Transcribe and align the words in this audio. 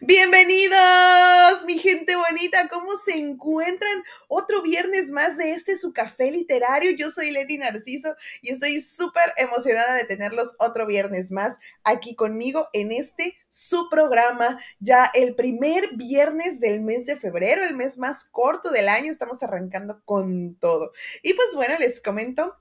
Bienvenidos, 0.00 0.78
gente 1.88 2.16
bonita, 2.16 2.68
¿cómo 2.68 2.96
se 2.96 3.16
encuentran? 3.16 4.04
Otro 4.28 4.60
viernes 4.60 5.10
más 5.10 5.38
de 5.38 5.52
este 5.52 5.74
su 5.74 5.94
café 5.94 6.30
literario. 6.30 6.90
Yo 6.90 7.10
soy 7.10 7.30
Leti 7.30 7.56
Narciso 7.56 8.14
y 8.42 8.50
estoy 8.50 8.78
súper 8.82 9.32
emocionada 9.38 9.94
de 9.94 10.04
tenerlos 10.04 10.54
otro 10.58 10.86
viernes 10.86 11.30
más 11.30 11.56
aquí 11.84 12.14
conmigo 12.14 12.68
en 12.74 12.92
este 12.92 13.38
su 13.48 13.88
programa. 13.88 14.58
Ya 14.80 15.10
el 15.14 15.34
primer 15.34 15.96
viernes 15.96 16.60
del 16.60 16.82
mes 16.82 17.06
de 17.06 17.16
febrero, 17.16 17.64
el 17.64 17.74
mes 17.74 17.96
más 17.96 18.24
corto 18.24 18.70
del 18.70 18.90
año, 18.90 19.10
estamos 19.10 19.42
arrancando 19.42 20.02
con 20.04 20.56
todo. 20.56 20.92
Y 21.22 21.32
pues 21.32 21.54
bueno, 21.54 21.74
les 21.78 22.02
comento 22.02 22.54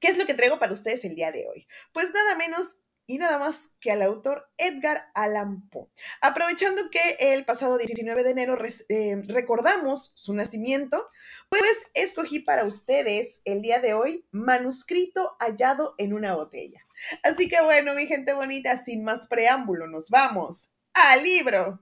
¿Qué 0.00 0.06
es 0.06 0.16
lo 0.16 0.26
que 0.26 0.34
traigo 0.34 0.60
para 0.60 0.72
ustedes 0.72 1.04
el 1.04 1.16
día 1.16 1.32
de 1.32 1.44
hoy? 1.48 1.66
Pues 1.92 2.12
nada 2.12 2.36
menos 2.36 2.78
y 3.08 3.16
nada 3.16 3.38
más 3.38 3.70
que 3.80 3.90
al 3.90 4.02
autor 4.02 4.50
Edgar 4.58 5.10
Allan 5.14 5.66
Poe. 5.70 5.88
Aprovechando 6.20 6.90
que 6.90 7.32
el 7.32 7.46
pasado 7.46 7.78
19 7.78 8.22
de 8.22 8.30
enero 8.30 8.58
eh, 8.90 9.16
recordamos 9.26 10.12
su 10.14 10.34
nacimiento, 10.34 11.08
pues 11.48 11.88
escogí 11.94 12.38
para 12.38 12.64
ustedes 12.64 13.40
el 13.46 13.62
día 13.62 13.80
de 13.80 13.94
hoy 13.94 14.26
manuscrito 14.30 15.36
hallado 15.40 15.94
en 15.96 16.12
una 16.12 16.34
botella. 16.34 16.86
Así 17.22 17.48
que 17.48 17.62
bueno, 17.62 17.94
mi 17.94 18.06
gente 18.06 18.34
bonita, 18.34 18.76
sin 18.76 19.02
más 19.04 19.26
preámbulo, 19.26 19.86
nos 19.86 20.10
vamos 20.10 20.72
al 20.92 21.22
libro. 21.22 21.80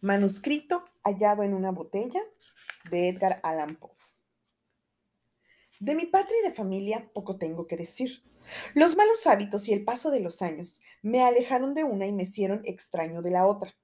Manuscrito 0.00 0.84
hallado 1.02 1.42
en 1.42 1.52
una 1.52 1.72
botella 1.72 2.20
de 2.90 3.08
Edgar 3.08 3.40
Allan 3.42 3.74
Poe. 3.74 4.01
De 5.82 5.96
mi 5.96 6.06
patria 6.06 6.36
y 6.38 6.48
de 6.48 6.54
familia 6.54 7.10
poco 7.12 7.38
tengo 7.38 7.66
que 7.66 7.76
decir. 7.76 8.22
Los 8.72 8.94
malos 8.94 9.26
hábitos 9.26 9.66
y 9.66 9.72
el 9.72 9.84
paso 9.84 10.12
de 10.12 10.20
los 10.20 10.40
años 10.40 10.80
me 11.02 11.24
alejaron 11.24 11.74
de 11.74 11.82
una 11.82 12.06
y 12.06 12.12
me 12.12 12.22
hicieron 12.22 12.62
extraño 12.64 13.20
de 13.20 13.32
la 13.32 13.48
otra. 13.48 13.74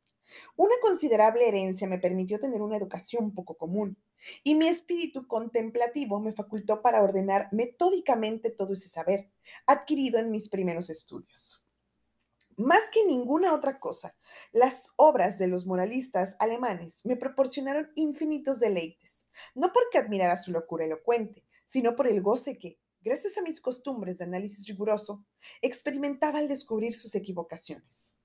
Una 0.55 0.77
considerable 0.81 1.49
herencia 1.49 1.89
me 1.89 1.99
permitió 1.99 2.39
tener 2.39 2.63
una 2.63 2.77
educación 2.77 3.35
poco 3.35 3.57
común, 3.57 3.99
y 4.45 4.55
mi 4.55 4.69
espíritu 4.69 5.27
contemplativo 5.27 6.21
me 6.21 6.33
facultó 6.33 6.83
para 6.83 7.03
ordenar 7.03 7.49
metódicamente 7.51 8.51
todo 8.51 8.75
ese 8.75 8.89
saber 8.89 9.33
adquirido 9.67 10.21
en 10.21 10.31
mis 10.31 10.49
primeros 10.49 10.91
estudios. 10.91 11.67
Más 12.57 12.91
que 12.93 13.05
ninguna 13.05 13.55
otra 13.55 13.81
cosa, 13.81 14.17
las 14.53 14.91
obras 14.95 15.37
de 15.39 15.49
los 15.49 15.67
moralistas 15.67 16.37
alemanes 16.39 17.05
me 17.05 17.17
proporcionaron 17.17 17.91
infinitos 17.97 18.61
deleites, 18.61 19.27
no 19.57 19.73
porque 19.73 19.99
admirara 19.99 20.37
su 20.37 20.53
locura 20.53 20.85
elocuente, 20.85 21.45
sino 21.69 21.95
por 21.95 22.09
el 22.09 22.23
goce 22.23 22.59
que, 22.59 22.81
gracias 23.03 23.37
a 23.37 23.43
mis 23.43 23.61
costumbres 23.61 24.19
de 24.19 24.25
análisis 24.25 24.67
riguroso, 24.67 25.27
experimentaba 25.61 26.39
al 26.39 26.49
descubrir 26.49 26.95
sus 26.95 27.15
equivocaciones. 27.15 28.17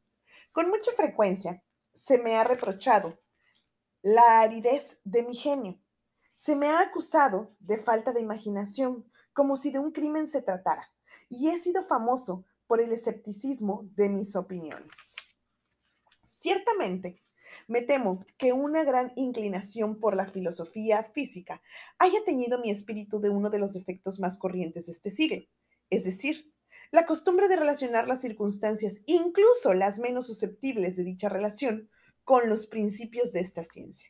Con 0.53 0.69
mucha 0.69 0.93
frecuencia 0.93 1.61
se 1.93 2.17
me 2.17 2.35
ha 2.35 2.45
reprochado 2.45 3.19
la 4.01 4.39
aridez 4.39 4.99
de 5.03 5.23
mi 5.23 5.35
genio. 5.35 5.77
Se 6.37 6.55
me 6.55 6.67
ha 6.67 6.79
acusado 6.79 7.53
de 7.59 7.77
falta 7.77 8.13
de 8.13 8.21
imaginación, 8.21 9.11
como 9.33 9.57
si 9.57 9.71
de 9.71 9.79
un 9.79 9.91
crimen 9.91 10.25
se 10.25 10.41
tratara, 10.41 10.89
y 11.27 11.49
he 11.49 11.57
sido 11.57 11.83
famoso 11.83 12.45
por 12.65 12.79
el 12.79 12.93
escepticismo 12.93 13.81
de 13.95 14.07
mis 14.07 14.35
opiniones. 14.37 15.15
Ciertamente, 16.23 17.22
me 17.67 17.81
temo 17.81 18.25
que 18.37 18.53
una 18.53 18.83
gran 18.83 19.11
inclinación 19.15 19.99
por 19.99 20.15
la 20.15 20.27
filosofía 20.27 21.03
física 21.03 21.61
haya 21.97 22.23
teñido 22.25 22.59
mi 22.59 22.71
espíritu 22.71 23.19
de 23.19 23.29
uno 23.29 23.49
de 23.49 23.59
los 23.59 23.73
defectos 23.73 24.19
más 24.19 24.37
corrientes 24.37 24.87
de 24.87 24.91
este 24.91 25.11
siglo, 25.11 25.43
es 25.89 26.03
decir, 26.03 26.51
la 26.91 27.05
costumbre 27.05 27.47
de 27.47 27.55
relacionar 27.55 28.07
las 28.07 28.21
circunstancias, 28.21 29.01
incluso 29.05 29.73
las 29.73 29.99
menos 29.99 30.27
susceptibles 30.27 30.95
de 30.95 31.03
dicha 31.03 31.29
relación, 31.29 31.89
con 32.23 32.49
los 32.49 32.67
principios 32.67 33.33
de 33.33 33.41
esta 33.41 33.63
ciencia. 33.63 34.09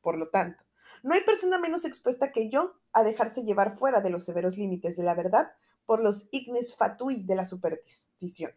Por 0.00 0.16
lo 0.16 0.28
tanto, 0.28 0.62
no 1.02 1.14
hay 1.14 1.20
persona 1.22 1.58
menos 1.58 1.84
expuesta 1.84 2.32
que 2.32 2.48
yo 2.48 2.74
a 2.92 3.02
dejarse 3.02 3.42
llevar 3.42 3.76
fuera 3.76 4.00
de 4.00 4.10
los 4.10 4.24
severos 4.24 4.56
límites 4.56 4.96
de 4.96 5.02
la 5.02 5.14
verdad 5.14 5.50
por 5.86 6.00
los 6.00 6.28
ignes 6.30 6.76
fatui 6.76 7.22
de 7.22 7.34
la 7.34 7.46
superstición. 7.46 8.52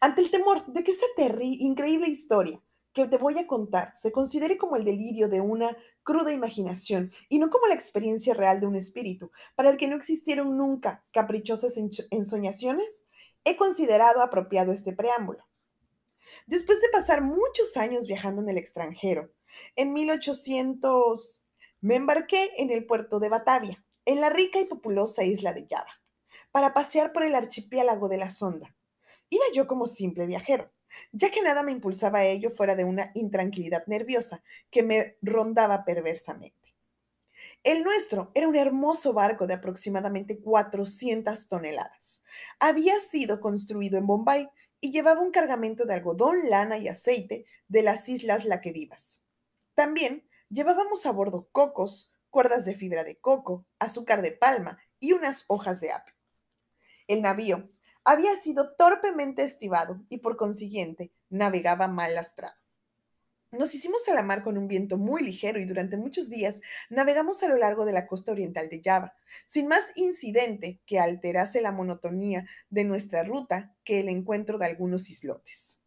Ante 0.00 0.20
el 0.20 0.30
temor 0.30 0.64
de 0.66 0.84
que 0.84 0.92
esa 0.92 1.06
increíble 1.40 2.08
historia 2.08 2.60
que 2.94 3.06
te 3.06 3.18
voy 3.18 3.38
a 3.38 3.46
contar 3.46 3.92
se 3.94 4.12
considere 4.12 4.56
como 4.56 4.76
el 4.76 4.84
delirio 4.84 5.28
de 5.28 5.40
una 5.40 5.76
cruda 6.04 6.32
imaginación 6.32 7.12
y 7.28 7.38
no 7.38 7.50
como 7.50 7.66
la 7.66 7.74
experiencia 7.74 8.32
real 8.34 8.60
de 8.60 8.66
un 8.66 8.76
espíritu, 8.76 9.30
para 9.56 9.70
el 9.70 9.76
que 9.76 9.88
no 9.88 9.96
existieron 9.96 10.56
nunca 10.56 11.04
caprichosas 11.12 11.76
ensoñaciones, 12.10 13.04
he 13.44 13.56
considerado 13.56 14.22
apropiado 14.22 14.72
este 14.72 14.92
preámbulo. 14.92 15.44
Después 16.46 16.80
de 16.80 16.88
pasar 16.88 17.20
muchos 17.20 17.76
años 17.76 18.06
viajando 18.06 18.40
en 18.40 18.48
el 18.48 18.58
extranjero, 18.58 19.30
en 19.76 19.92
1800 19.92 21.44
me 21.80 21.96
embarqué 21.96 22.52
en 22.56 22.70
el 22.70 22.86
puerto 22.86 23.18
de 23.18 23.28
Batavia, 23.28 23.84
en 24.06 24.20
la 24.20 24.30
rica 24.30 24.60
y 24.60 24.64
populosa 24.64 25.24
isla 25.24 25.52
de 25.52 25.66
Java, 25.68 26.00
para 26.52 26.72
pasear 26.72 27.12
por 27.12 27.24
el 27.24 27.34
archipiélago 27.34 28.08
de 28.08 28.18
la 28.18 28.30
Sonda. 28.30 28.74
Iba 29.28 29.44
yo 29.52 29.66
como 29.66 29.86
simple 29.86 30.26
viajero 30.26 30.73
ya 31.12 31.30
que 31.30 31.42
nada 31.42 31.62
me 31.62 31.72
impulsaba 31.72 32.18
a 32.20 32.24
ello 32.24 32.50
fuera 32.50 32.74
de 32.74 32.84
una 32.84 33.10
intranquilidad 33.14 33.86
nerviosa 33.86 34.42
que 34.70 34.82
me 34.82 35.16
rondaba 35.22 35.84
perversamente. 35.84 36.74
El 37.62 37.82
nuestro 37.82 38.30
era 38.34 38.48
un 38.48 38.56
hermoso 38.56 39.12
barco 39.12 39.46
de 39.46 39.54
aproximadamente 39.54 40.38
400 40.38 41.48
toneladas. 41.48 42.22
Había 42.60 42.98
sido 43.00 43.40
construido 43.40 43.98
en 43.98 44.06
Bombay 44.06 44.48
y 44.80 44.92
llevaba 44.92 45.20
un 45.20 45.30
cargamento 45.30 45.86
de 45.86 45.94
algodón, 45.94 46.50
lana 46.50 46.78
y 46.78 46.88
aceite 46.88 47.44
de 47.68 47.82
las 47.82 48.08
islas 48.08 48.44
Laquedivas. 48.44 49.24
También 49.74 50.28
llevábamos 50.50 51.06
a 51.06 51.10
bordo 51.10 51.48
cocos, 51.52 52.14
cuerdas 52.30 52.64
de 52.64 52.74
fibra 52.74 53.04
de 53.04 53.16
coco, 53.16 53.66
azúcar 53.78 54.22
de 54.22 54.32
palma 54.32 54.78
y 55.00 55.12
unas 55.12 55.44
hojas 55.48 55.80
de 55.80 55.92
apio. 55.92 56.14
El 57.06 57.22
navío 57.22 57.70
había 58.04 58.36
sido 58.36 58.74
torpemente 58.74 59.42
estivado 59.42 60.04
y 60.08 60.18
por 60.18 60.36
consiguiente 60.36 61.12
navegaba 61.30 61.88
mal 61.88 62.14
lastrado. 62.14 62.54
Nos 63.50 63.74
hicimos 63.74 64.08
a 64.08 64.14
la 64.14 64.24
mar 64.24 64.42
con 64.42 64.58
un 64.58 64.66
viento 64.66 64.96
muy 64.96 65.22
ligero 65.22 65.60
y 65.60 65.64
durante 65.64 65.96
muchos 65.96 66.28
días 66.28 66.60
navegamos 66.90 67.40
a 67.42 67.48
lo 67.48 67.56
largo 67.56 67.84
de 67.84 67.92
la 67.92 68.08
costa 68.08 68.32
oriental 68.32 68.68
de 68.68 68.82
Java, 68.84 69.14
sin 69.46 69.68
más 69.68 69.92
incidente 69.96 70.80
que 70.86 70.98
alterase 70.98 71.62
la 71.62 71.70
monotonía 71.70 72.46
de 72.68 72.84
nuestra 72.84 73.22
ruta 73.22 73.76
que 73.84 74.00
el 74.00 74.08
encuentro 74.08 74.58
de 74.58 74.66
algunos 74.66 75.08
islotes. 75.08 75.78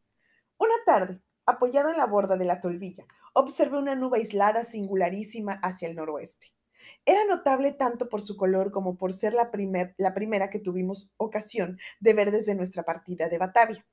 Una 0.58 0.76
tarde, 0.86 1.20
apoyado 1.46 1.92
en 1.92 1.98
la 1.98 2.06
borda 2.06 2.38
de 2.38 2.46
la 2.46 2.62
tolvilla, 2.62 3.06
observé 3.34 3.78
una 3.78 3.96
nube 3.96 4.20
aislada 4.20 4.64
singularísima 4.64 5.54
hacia 5.62 5.90
el 5.90 5.96
noroeste. 5.96 6.57
Era 7.06 7.26
notable 7.26 7.74
tanto 7.74 8.10
por 8.10 8.22
su 8.22 8.38
color 8.38 8.72
como 8.72 8.98
por 8.98 9.14
ser 9.14 9.34
la, 9.34 9.52
primera 9.52 10.50
que 10.50 10.60
tuvimos 10.60 11.12
ocasión 11.18 11.80
de 12.00 12.14
ver 12.14 12.32
desde 12.32 12.56
nuestra 12.56 12.84
partida 12.84 13.30
de 13.30 13.38
Batavia. 13.38 13.86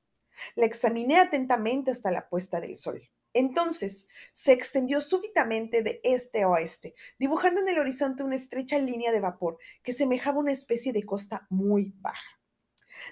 La 0.56 0.66
examiné 0.66 1.18
atentamente 1.18 1.90
hasta 1.90 2.10
la 2.10 2.28
puesta 2.28 2.60
del 2.60 2.76
sol. 2.76 3.08
Entonces 3.32 4.08
se 4.32 4.52
extendió 4.52 5.00
súbitamente 5.00 5.82
de 5.82 6.00
este 6.04 6.42
a 6.42 6.48
oeste, 6.48 6.94
dibujando 7.18 7.60
en 7.60 7.68
el 7.68 7.78
horizonte 7.78 8.22
una 8.22 8.36
estrecha 8.36 8.78
línea 8.78 9.10
de 9.10 9.20
vapor 9.20 9.58
que 9.82 9.92
semejaba 9.92 10.38
una 10.38 10.52
especie 10.52 10.92
de 10.92 11.04
costa 11.04 11.46
muy 11.50 11.94
baja. 11.98 12.40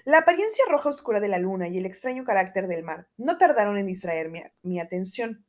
La 0.05 0.19
apariencia 0.19 0.63
roja 0.69 0.89
oscura 0.89 1.19
de 1.19 1.27
la 1.27 1.39
luna 1.39 1.67
y 1.67 1.77
el 1.77 1.85
extraño 1.85 2.23
carácter 2.23 2.67
del 2.67 2.83
mar 2.83 3.07
no 3.17 3.37
tardaron 3.37 3.77
en 3.77 3.85
distraer 3.85 4.31
mi 4.61 4.79
atención. 4.79 5.45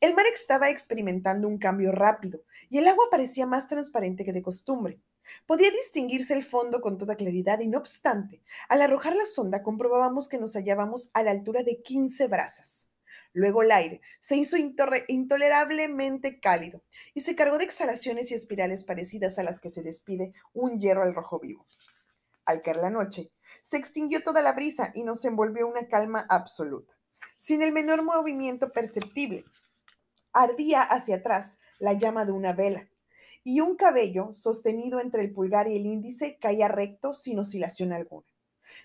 El 0.00 0.14
mar 0.14 0.26
estaba 0.26 0.70
experimentando 0.70 1.48
un 1.48 1.58
cambio 1.58 1.92
rápido 1.92 2.42
y 2.68 2.78
el 2.78 2.88
agua 2.88 3.06
parecía 3.10 3.46
más 3.46 3.68
transparente 3.68 4.24
que 4.24 4.32
de 4.32 4.42
costumbre. 4.42 5.00
Podía 5.44 5.70
distinguirse 5.70 6.34
el 6.34 6.44
fondo 6.44 6.80
con 6.80 6.98
toda 6.98 7.16
claridad 7.16 7.60
y 7.60 7.68
no 7.68 7.78
obstante, 7.78 8.42
al 8.68 8.82
arrojar 8.82 9.16
la 9.16 9.26
sonda 9.26 9.62
comprobábamos 9.62 10.28
que 10.28 10.38
nos 10.38 10.54
hallábamos 10.54 11.10
a 11.14 11.22
la 11.22 11.32
altura 11.32 11.62
de 11.62 11.82
15 11.82 12.28
brazas. 12.28 12.92
Luego 13.32 13.62
el 13.62 13.72
aire 13.72 14.00
se 14.20 14.36
hizo 14.36 14.56
intolerablemente 14.56 16.38
cálido 16.38 16.82
y 17.14 17.22
se 17.22 17.34
cargó 17.34 17.58
de 17.58 17.64
exhalaciones 17.64 18.30
y 18.30 18.34
espirales 18.34 18.84
parecidas 18.84 19.38
a 19.38 19.42
las 19.42 19.58
que 19.58 19.70
se 19.70 19.82
despide 19.82 20.32
un 20.52 20.78
hierro 20.78 21.02
al 21.02 21.14
rojo 21.14 21.40
vivo. 21.40 21.66
Al 22.44 22.62
caer 22.62 22.76
la 22.76 22.90
noche, 22.90 23.30
se 23.62 23.76
extinguió 23.76 24.22
toda 24.22 24.42
la 24.42 24.52
brisa 24.52 24.92
y 24.94 25.02
nos 25.02 25.24
envolvió 25.24 25.66
una 25.66 25.88
calma 25.88 26.24
absoluta 26.28 26.95
sin 27.38 27.62
el 27.62 27.72
menor 27.72 28.02
movimiento 28.02 28.72
perceptible. 28.72 29.44
Ardía 30.32 30.82
hacia 30.82 31.16
atrás 31.16 31.58
la 31.78 31.92
llama 31.92 32.24
de 32.24 32.32
una 32.32 32.52
vela, 32.52 32.88
y 33.44 33.60
un 33.60 33.76
cabello 33.76 34.32
sostenido 34.32 35.00
entre 35.00 35.22
el 35.22 35.32
pulgar 35.32 35.68
y 35.68 35.76
el 35.76 35.86
índice 35.86 36.36
caía 36.40 36.68
recto 36.68 37.14
sin 37.14 37.38
oscilación 37.38 37.92
alguna. 37.92 38.26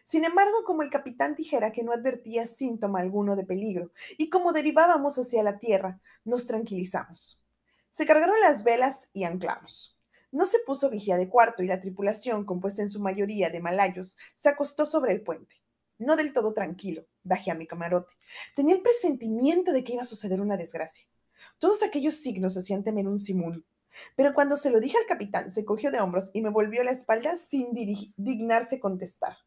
Sin 0.04 0.24
embargo, 0.24 0.64
como 0.66 0.84
el 0.84 0.90
capitán 0.90 1.36
dijera 1.36 1.72
que 1.72 1.84
no 1.84 1.92
advertía 1.92 2.46
síntoma 2.46 3.00
alguno 3.00 3.36
de 3.36 3.44
peligro 3.44 3.92
y 4.18 4.30
como 4.30 4.54
derivábamos 4.54 5.18
hacia 5.18 5.44
la 5.44 5.58
tierra, 5.58 6.00
nos 6.24 6.46
tranquilizamos. 6.46 7.44
Se 7.90 8.06
cargaron 8.06 8.40
las 8.40 8.64
velas 8.64 9.10
y 9.14 9.24
anclamos. 9.24 9.98
No 10.32 10.46
se 10.46 10.60
puso 10.60 10.90
vigía 10.90 11.18
de 11.18 11.28
cuarto 11.28 11.62
y 11.62 11.68
la 11.68 11.82
tripulación, 11.82 12.46
compuesta 12.46 12.82
en 12.82 12.90
su 12.90 13.02
mayoría 13.02 13.50
de 13.50 13.60
malayos, 13.60 14.18
se 14.34 14.50
acostó 14.50 14.86
sobre 14.86 15.12
el 15.12 15.22
puente. 15.22 15.61
No 16.02 16.16
del 16.16 16.34
todo 16.34 16.52
tranquilo, 16.52 17.06
bajé 17.24 17.52
a 17.52 17.54
mi 17.54 17.68
camarote. 17.68 18.12
Tenía 18.56 18.74
el 18.74 18.82
presentimiento 18.82 19.72
de 19.72 19.84
que 19.84 19.94
iba 19.94 20.02
a 20.02 20.06
suceder 20.06 20.42
una 20.42 20.58
desgracia. 20.58 21.06
Todos 21.60 21.84
aquellos 21.84 22.16
signos 22.16 22.58
hacían 22.58 22.84
temer 22.84 23.08
un 23.08 23.20
simul. 23.20 23.64
Pero 24.16 24.34
cuando 24.34 24.58
se 24.58 24.72
lo 24.72 24.80
dije 24.80 24.98
al 24.98 25.06
capitán, 25.06 25.52
se 25.52 25.64
cogió 25.64 25.92
de 25.92 26.00
hombros 26.00 26.32
y 26.34 26.42
me 26.42 26.50
volvió 26.50 26.84
la 26.84 26.90
espalda 26.90 27.36
sin 27.36 27.68
dignarse 28.18 28.80
contestar. 28.80 29.38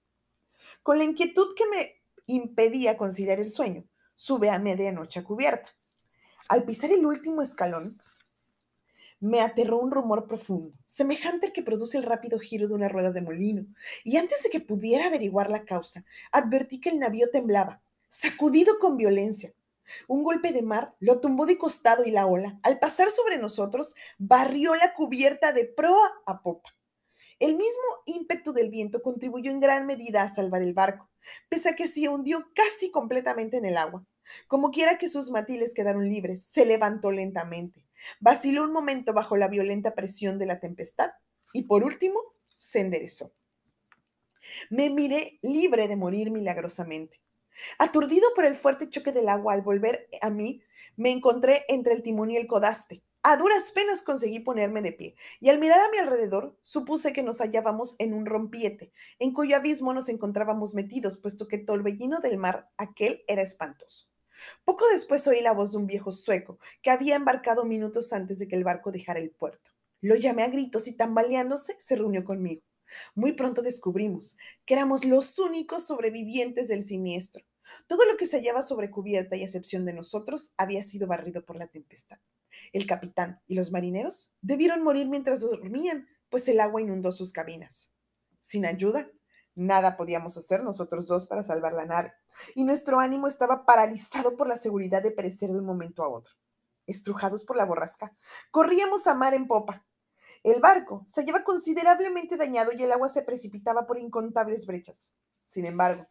Con 0.85 0.99
la 0.99 1.05
inquietud 1.05 1.57
que 1.57 1.67
me 1.67 1.97
impedía 2.27 2.97
conciliar 2.97 3.41
el 3.41 3.51
sueño, 3.51 3.83
sube 4.15 4.49
a 4.49 4.61
medianoche 4.61 5.19
a 5.19 5.25
cubierta. 5.25 5.71
Al 6.49 6.63
pisar 6.63 6.93
el 6.93 7.05
último 7.05 7.43
escalón, 7.43 8.01
me 9.25 9.41
aterró 9.41 9.79
un 9.79 9.91
rumor 9.91 10.27
profundo, 10.27 10.75
semejante 10.85 11.47
al 11.47 11.53
que 11.55 11.63
produce 11.63 11.97
el 11.97 12.05
rápido 12.05 12.39
giro 12.39 12.69
de 12.69 12.75
una 12.75 12.91
rueda 12.91 13.11
de 13.11 13.23
molino, 13.23 13.65
y 14.05 14.19
antes 14.19 14.43
de 14.43 14.51
que 14.51 14.61
pudiera 14.61 15.07
averiguar 15.07 15.49
la 15.49 15.65
causa, 15.65 16.05
advertí 16.31 16.79
que 16.79 16.91
el 16.91 16.99
navío 16.99 17.31
temblaba, 17.31 17.81
sacudido 18.11 18.79
con 18.79 18.99
violencia. 18.99 19.55
Un 20.09 20.25
golpe 20.25 20.53
de 20.53 20.61
mar 20.61 20.95
lo 21.01 21.21
tumbó 21.21 21.47
de 21.47 21.57
costado 21.57 22.05
y 22.05 22.11
la 22.11 22.27
ola, 22.27 22.59
al 22.63 22.79
pasar 22.79 23.11
sobre 23.11 23.39
nosotros, 23.39 23.95
barrió 24.19 24.75
la 24.75 24.93
cubierta 24.93 25.55
de 25.55 25.65
proa 25.65 26.13
a 26.27 26.43
popa. 26.43 26.77
El 27.39 27.57
mismo 27.57 27.83
ímpetu 28.05 28.53
del 28.53 28.69
viento 28.69 29.01
contribuyó 29.01 29.51
en 29.51 29.61
gran 29.61 29.87
medida 29.87 30.23
a 30.23 30.29
salvar 30.29 30.61
el 30.61 30.75
barco, 30.75 31.09
pese 31.49 31.71
a 31.71 31.77
que 31.77 31.89
se 31.89 32.11
hundió 32.11 32.51
casi 32.55 32.91
completamente 32.91 33.57
en 33.57 33.65
el 33.65 33.79
agua. 33.79 34.05
Como 34.49 34.71
quiera 34.71 34.99
que 34.99 35.09
sus 35.09 35.31
matiles 35.31 35.73
quedaron 35.73 36.07
libres, 36.11 36.45
se 36.45 36.67
levantó 36.67 37.11
lentamente. 37.11 37.84
Vaciló 38.21 38.65
un 38.65 38.73
momento 38.73 39.13
bajo 39.13 39.37
la 39.37 39.49
violenta 39.49 39.95
presión 39.95 40.39
de 40.39 40.47
la 40.47 40.61
tempestad 40.61 41.13
y 41.53 41.63
por 41.63 41.85
último 41.85 42.21
se 42.57 42.81
enderezó. 42.81 43.33
Me 44.71 44.91
miré 44.91 45.39
libre 45.43 45.89
de 45.89 45.97
morir 45.97 46.31
milagrosamente. 46.31 47.21
Aturdido 47.79 48.29
por 48.35 48.45
el 48.45 48.57
fuerte 48.57 48.89
choque 48.89 49.13
del 49.13 49.29
agua 49.29 49.55
al 49.55 49.63
volver 49.63 50.09
a 50.21 50.31
mí, 50.31 50.63
me 50.97 51.11
encontré 51.11 51.65
entre 51.69 51.95
el 51.95 52.03
timón 52.03 52.31
y 52.31 52.37
el 52.37 52.47
codaste. 52.47 53.03
A 53.23 53.39
duras 53.39 53.71
penas 53.71 54.03
conseguí 54.03 54.41
ponerme 54.41 54.83
de 54.83 54.93
pie, 54.93 55.15
y 55.41 55.49
al 55.49 55.59
mirar 55.59 55.81
a 55.81 55.91
mi 55.91 55.97
alrededor 55.97 56.59
supuse 56.61 57.15
que 57.15 57.23
nos 57.23 57.41
hallábamos 57.41 57.97
en 57.99 58.13
un 58.13 58.27
rompiete, 58.27 58.93
en 59.19 59.33
cuyo 59.33 59.57
abismo 59.57 59.95
nos 59.95 60.11
encontrábamos 60.11 60.75
metidos, 60.75 61.17
puesto 61.17 61.49
que 61.49 61.57
el 61.57 61.65
torbellino 61.65 62.21
del 62.21 62.37
mar 62.37 62.69
aquel 62.77 63.25
era 63.27 63.41
espantoso. 63.41 64.14
Poco 64.65 64.87
después 64.89 65.27
oí 65.27 65.41
la 65.41 65.53
voz 65.53 65.73
de 65.73 65.79
un 65.79 65.87
viejo 65.87 66.13
sueco 66.13 66.59
que 66.83 66.91
había 66.91 67.17
embarcado 67.17 67.65
minutos 67.65 68.13
antes 68.13 68.39
de 68.39 68.49
que 68.49 68.57
el 68.57 68.65
barco 68.65 68.93
dejara 68.93 69.21
el 69.21 69.31
puerto. 69.31 69.71
Lo 70.01 70.17
llamé 70.17 70.43
a 70.43 70.49
gritos 70.49 70.89
y 70.89 70.97
tambaleándose 70.97 71.77
se 71.79 71.97
reunió 71.97 72.25
conmigo. 72.25 72.63
Muy 73.15 73.33
pronto 73.33 73.63
descubrimos 73.63 74.37
que 74.67 74.75
éramos 74.75 75.05
los 75.05 75.39
únicos 75.39 75.87
sobrevivientes 75.87 76.69
del 76.69 76.83
siniestro. 76.83 77.45
Todo 77.87 78.05
lo 78.05 78.17
que 78.17 78.27
se 78.27 78.37
hallaba 78.37 78.61
sobre 78.63 78.91
cubierta 78.91 79.37
y 79.37 79.43
excepción 79.43 79.87
de 79.87 79.95
nosotros 79.95 80.53
había 80.57 80.83
sido 80.83 81.07
barrido 81.07 81.45
por 81.45 81.57
la 81.57 81.67
tempestad. 81.67 82.19
El 82.73 82.87
capitán 82.87 83.41
y 83.47 83.55
los 83.55 83.73
marineros 83.73 84.33
debieron 84.43 84.83
morir 84.83 85.09
mientras 85.09 85.41
dormían, 85.41 86.07
pues 86.29 86.47
el 86.49 86.61
agua 86.61 86.83
inundó 86.83 87.11
sus 87.11 87.33
cabinas. 87.33 87.93
Sin 88.39 88.67
ayuda, 88.67 89.11
Nada 89.57 89.97
podíamos 89.97 90.37
hacer 90.37 90.65
nosotros 90.65 91.07
dos 91.07 91.27
para 91.27 91.45
salvar 91.45 91.75
la 91.75 91.85
nave, 91.85 92.13
y 92.55 92.65
nuestro 92.65 93.01
ánimo 93.01 93.27
estaba 93.27 93.65
paralizado 93.65 94.37
por 94.37 94.47
la 94.47 94.57
seguridad 94.57 95.03
de 95.03 95.11
perecer 95.11 95.51
de 95.51 95.59
un 95.59 95.67
momento 95.67 96.03
a 96.03 96.09
otro. 96.09 96.35
Estrujados 96.87 97.45
por 97.45 97.57
la 97.57 97.65
borrasca, 97.65 98.17
corríamos 98.51 99.07
a 99.07 99.15
mar 99.15 99.35
en 99.35 99.47
popa. 99.47 99.87
El 100.43 100.61
barco 100.61 101.05
se 101.07 101.23
hallaba 101.23 101.45
considerablemente 101.45 102.37
dañado 102.37 102.73
y 102.73 102.83
el 102.83 102.93
agua 102.93 103.09
se 103.09 103.23
precipitaba 103.23 103.87
por 103.87 103.99
incontables 103.99 104.67
brechas. 104.67 105.15
Sin 105.45 105.67
embargo, 105.67 106.07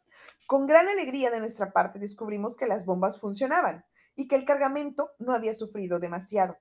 con 0.48 0.68
gran 0.68 0.88
alegría 0.88 1.32
de 1.32 1.40
nuestra 1.40 1.72
parte 1.72 2.00
descubrimos 2.00 2.58
que 2.58 2.68
las 2.68 2.86
bombas 2.86 3.20
funcionaban 3.20 3.86
y 4.16 4.28
que 4.28 4.36
el 4.36 4.46
cargamento 4.46 5.12
no 5.20 5.34
había 5.34 5.54
sufrido 5.54 6.00
demasiado 6.00 6.58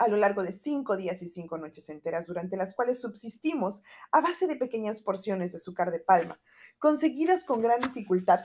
a 0.00 0.08
lo 0.08 0.16
largo 0.16 0.42
de 0.42 0.52
cinco 0.52 0.96
días 0.96 1.20
y 1.20 1.28
cinco 1.28 1.58
noches 1.58 1.90
enteras, 1.90 2.26
durante 2.26 2.56
las 2.56 2.74
cuales 2.74 3.02
subsistimos 3.02 3.82
a 4.10 4.22
base 4.22 4.46
de 4.46 4.56
pequeñas 4.56 5.02
porciones 5.02 5.52
de 5.52 5.58
azúcar 5.58 5.90
de 5.90 6.00
palma, 6.00 6.40
conseguidas 6.78 7.44
con 7.44 7.60
gran 7.60 7.80
dificultad 7.80 8.40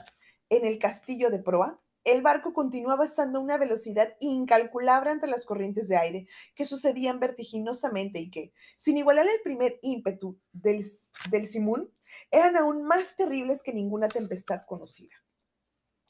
en 0.48 0.64
el 0.64 0.78
castillo 0.78 1.30
de 1.30 1.38
proa, 1.38 1.80
el 2.04 2.22
barco 2.22 2.52
continuaba 2.52 2.94
avanzando 2.94 3.38
a 3.38 3.42
una 3.42 3.58
velocidad 3.58 4.14
incalculable 4.20 5.10
ante 5.10 5.26
las 5.26 5.44
corrientes 5.44 5.88
de 5.88 5.96
aire 5.96 6.28
que 6.54 6.64
sucedían 6.64 7.18
vertiginosamente 7.18 8.20
y 8.20 8.30
que, 8.30 8.52
sin 8.76 8.96
igualar 8.96 9.26
el 9.26 9.40
primer 9.42 9.78
ímpetu 9.82 10.38
del, 10.52 10.84
del 11.30 11.46
simón, 11.48 11.90
eran 12.30 12.56
aún 12.56 12.84
más 12.84 13.16
terribles 13.16 13.64
que 13.64 13.72
ninguna 13.72 14.08
tempestad 14.08 14.62
conocida 14.66 15.14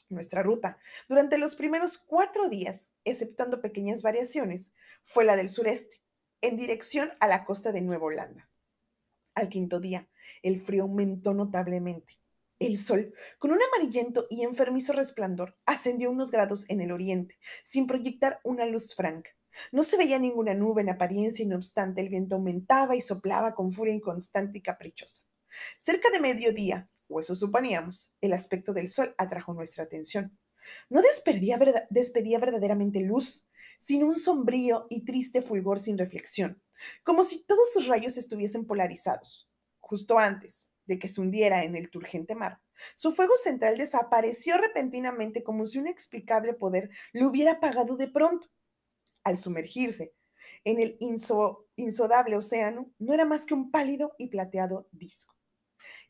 nuestra 0.09 0.43
ruta. 0.43 0.79
Durante 1.09 1.39
los 1.39 1.57
primeros 1.57 1.99
cuatro 1.99 2.49
días, 2.49 2.93
exceptuando 3.05 3.61
pequeñas 3.61 4.03
variaciones, 4.03 4.73
fue 5.03 5.25
la 5.25 5.37
del 5.37 5.49
sureste, 5.49 6.01
en 6.41 6.57
dirección 6.57 7.11
a 7.21 7.27
la 7.27 7.45
costa 7.45 7.73
de 7.73 7.81
Nueva 7.81 8.07
Holanda. 8.07 8.49
Al 9.35 9.49
quinto 9.49 9.81
día, 9.81 10.09
el 10.43 10.61
frío 10.61 10.85
aumentó 10.85 11.35
notablemente. 11.35 12.19
El 12.59 12.79
sol, 12.79 13.13
con 13.39 13.51
un 13.51 13.59
amarillento 13.63 14.27
y 14.31 14.43
enfermizo 14.43 14.95
resplandor, 14.95 15.59
ascendió 15.67 16.11
unos 16.11 16.31
grados 16.31 16.65
en 16.71 16.81
el 16.81 16.91
oriente, 16.91 17.39
sin 17.63 17.87
proyectar 17.87 18.41
una 18.45 18.65
luz 18.65 18.95
franca. 18.95 19.31
No 19.73 19.83
se 19.83 19.99
veía 19.99 20.19
ninguna 20.19 20.55
nube 20.55 20.81
en 20.81 20.89
apariencia 20.89 21.43
y 21.43 21.49
no 21.49 21.57
obstante 21.57 22.01
el 22.01 22.09
viento 22.09 22.37
aumentaba 22.37 22.97
y 22.97 23.03
soplaba 23.03 23.55
con 23.55 23.73
furia 23.73 23.93
inconstante 23.93 24.59
y 24.59 24.63
caprichosa. 24.63 25.25
Cerca 25.77 26.09
de 26.11 26.21
mediodía, 26.21 26.89
o 27.09 27.21
eso 27.21 27.35
suponíamos, 27.35 28.15
el 28.23 28.33
aspecto 28.33 28.73
del 28.73 28.89
sol 28.89 29.15
atrajo 29.19 29.53
nuestra 29.53 29.85
atención. 29.85 30.39
No 30.89 31.03
despedía, 31.03 31.59
verdaderamente 32.39 33.01
luz, 33.01 33.49
sino 33.79 34.07
un 34.07 34.17
sombrío 34.17 34.87
y 34.89 35.05
triste 35.05 35.43
fulgor 35.43 35.79
sin 35.79 35.99
reflexión, 35.99 36.63
como 37.03 37.23
si 37.23 37.45
todos 37.45 37.71
sus 37.71 37.87
rayos 37.87 38.17
estuviesen 38.17 38.67
polarizados. 38.67 39.51
Justo 39.81 40.19
antes 40.19 40.76
de 40.87 40.99
que 40.99 41.09
se 41.09 41.21
hundiera 41.21 41.65
en 41.65 41.77
el 41.77 41.91
turgente 41.91 42.35
mar, 42.35 42.61
su 42.95 43.13
fuego 43.13 43.35
central 43.37 43.79
desapareció 43.79 44.57
repentinamente 44.59 45.43
como 45.43 45.67
si 45.67 45.79
un 45.79 45.87
inexplicable 45.87 46.55
poder 46.55 46.91
lo 47.13 47.29
hubiera 47.29 47.53
apagado 47.53 47.97
de 47.97 48.09
pronto. 48.09 48.49
Al 49.25 49.37
sumergirse 49.37 50.15
en 50.65 50.81
el 50.81 50.97
insodable 51.77 52.37
océano, 52.37 52.91
no 52.99 53.15
era 53.15 53.25
más 53.25 53.47
que 53.47 53.55
un 53.55 53.71
pálido 53.71 54.15
y 54.19 54.29
plateado 54.29 54.89
disco. 54.93 55.35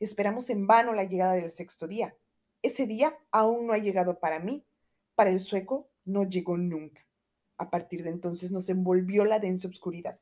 Esperamos 0.00 0.50
en 0.50 0.66
vano 0.66 0.92
la 0.92 1.04
llegada 1.04 1.34
del 1.34 1.50
sexto 1.50 1.86
día. 1.86 2.16
Ese 2.62 2.86
día 2.86 3.18
aún 3.30 3.66
no 3.66 3.72
ha 3.72 3.78
llegado 3.78 4.18
para 4.18 4.40
mí. 4.40 4.66
Para 5.14 5.30
el 5.30 5.40
sueco 5.40 5.90
no 6.04 6.24
llegó 6.24 6.56
nunca. 6.56 7.06
A 7.58 7.70
partir 7.70 8.02
de 8.02 8.10
entonces 8.10 8.50
nos 8.50 8.68
envolvió 8.68 9.24
la 9.24 9.38
densa 9.38 9.68
oscuridad. 9.68 10.20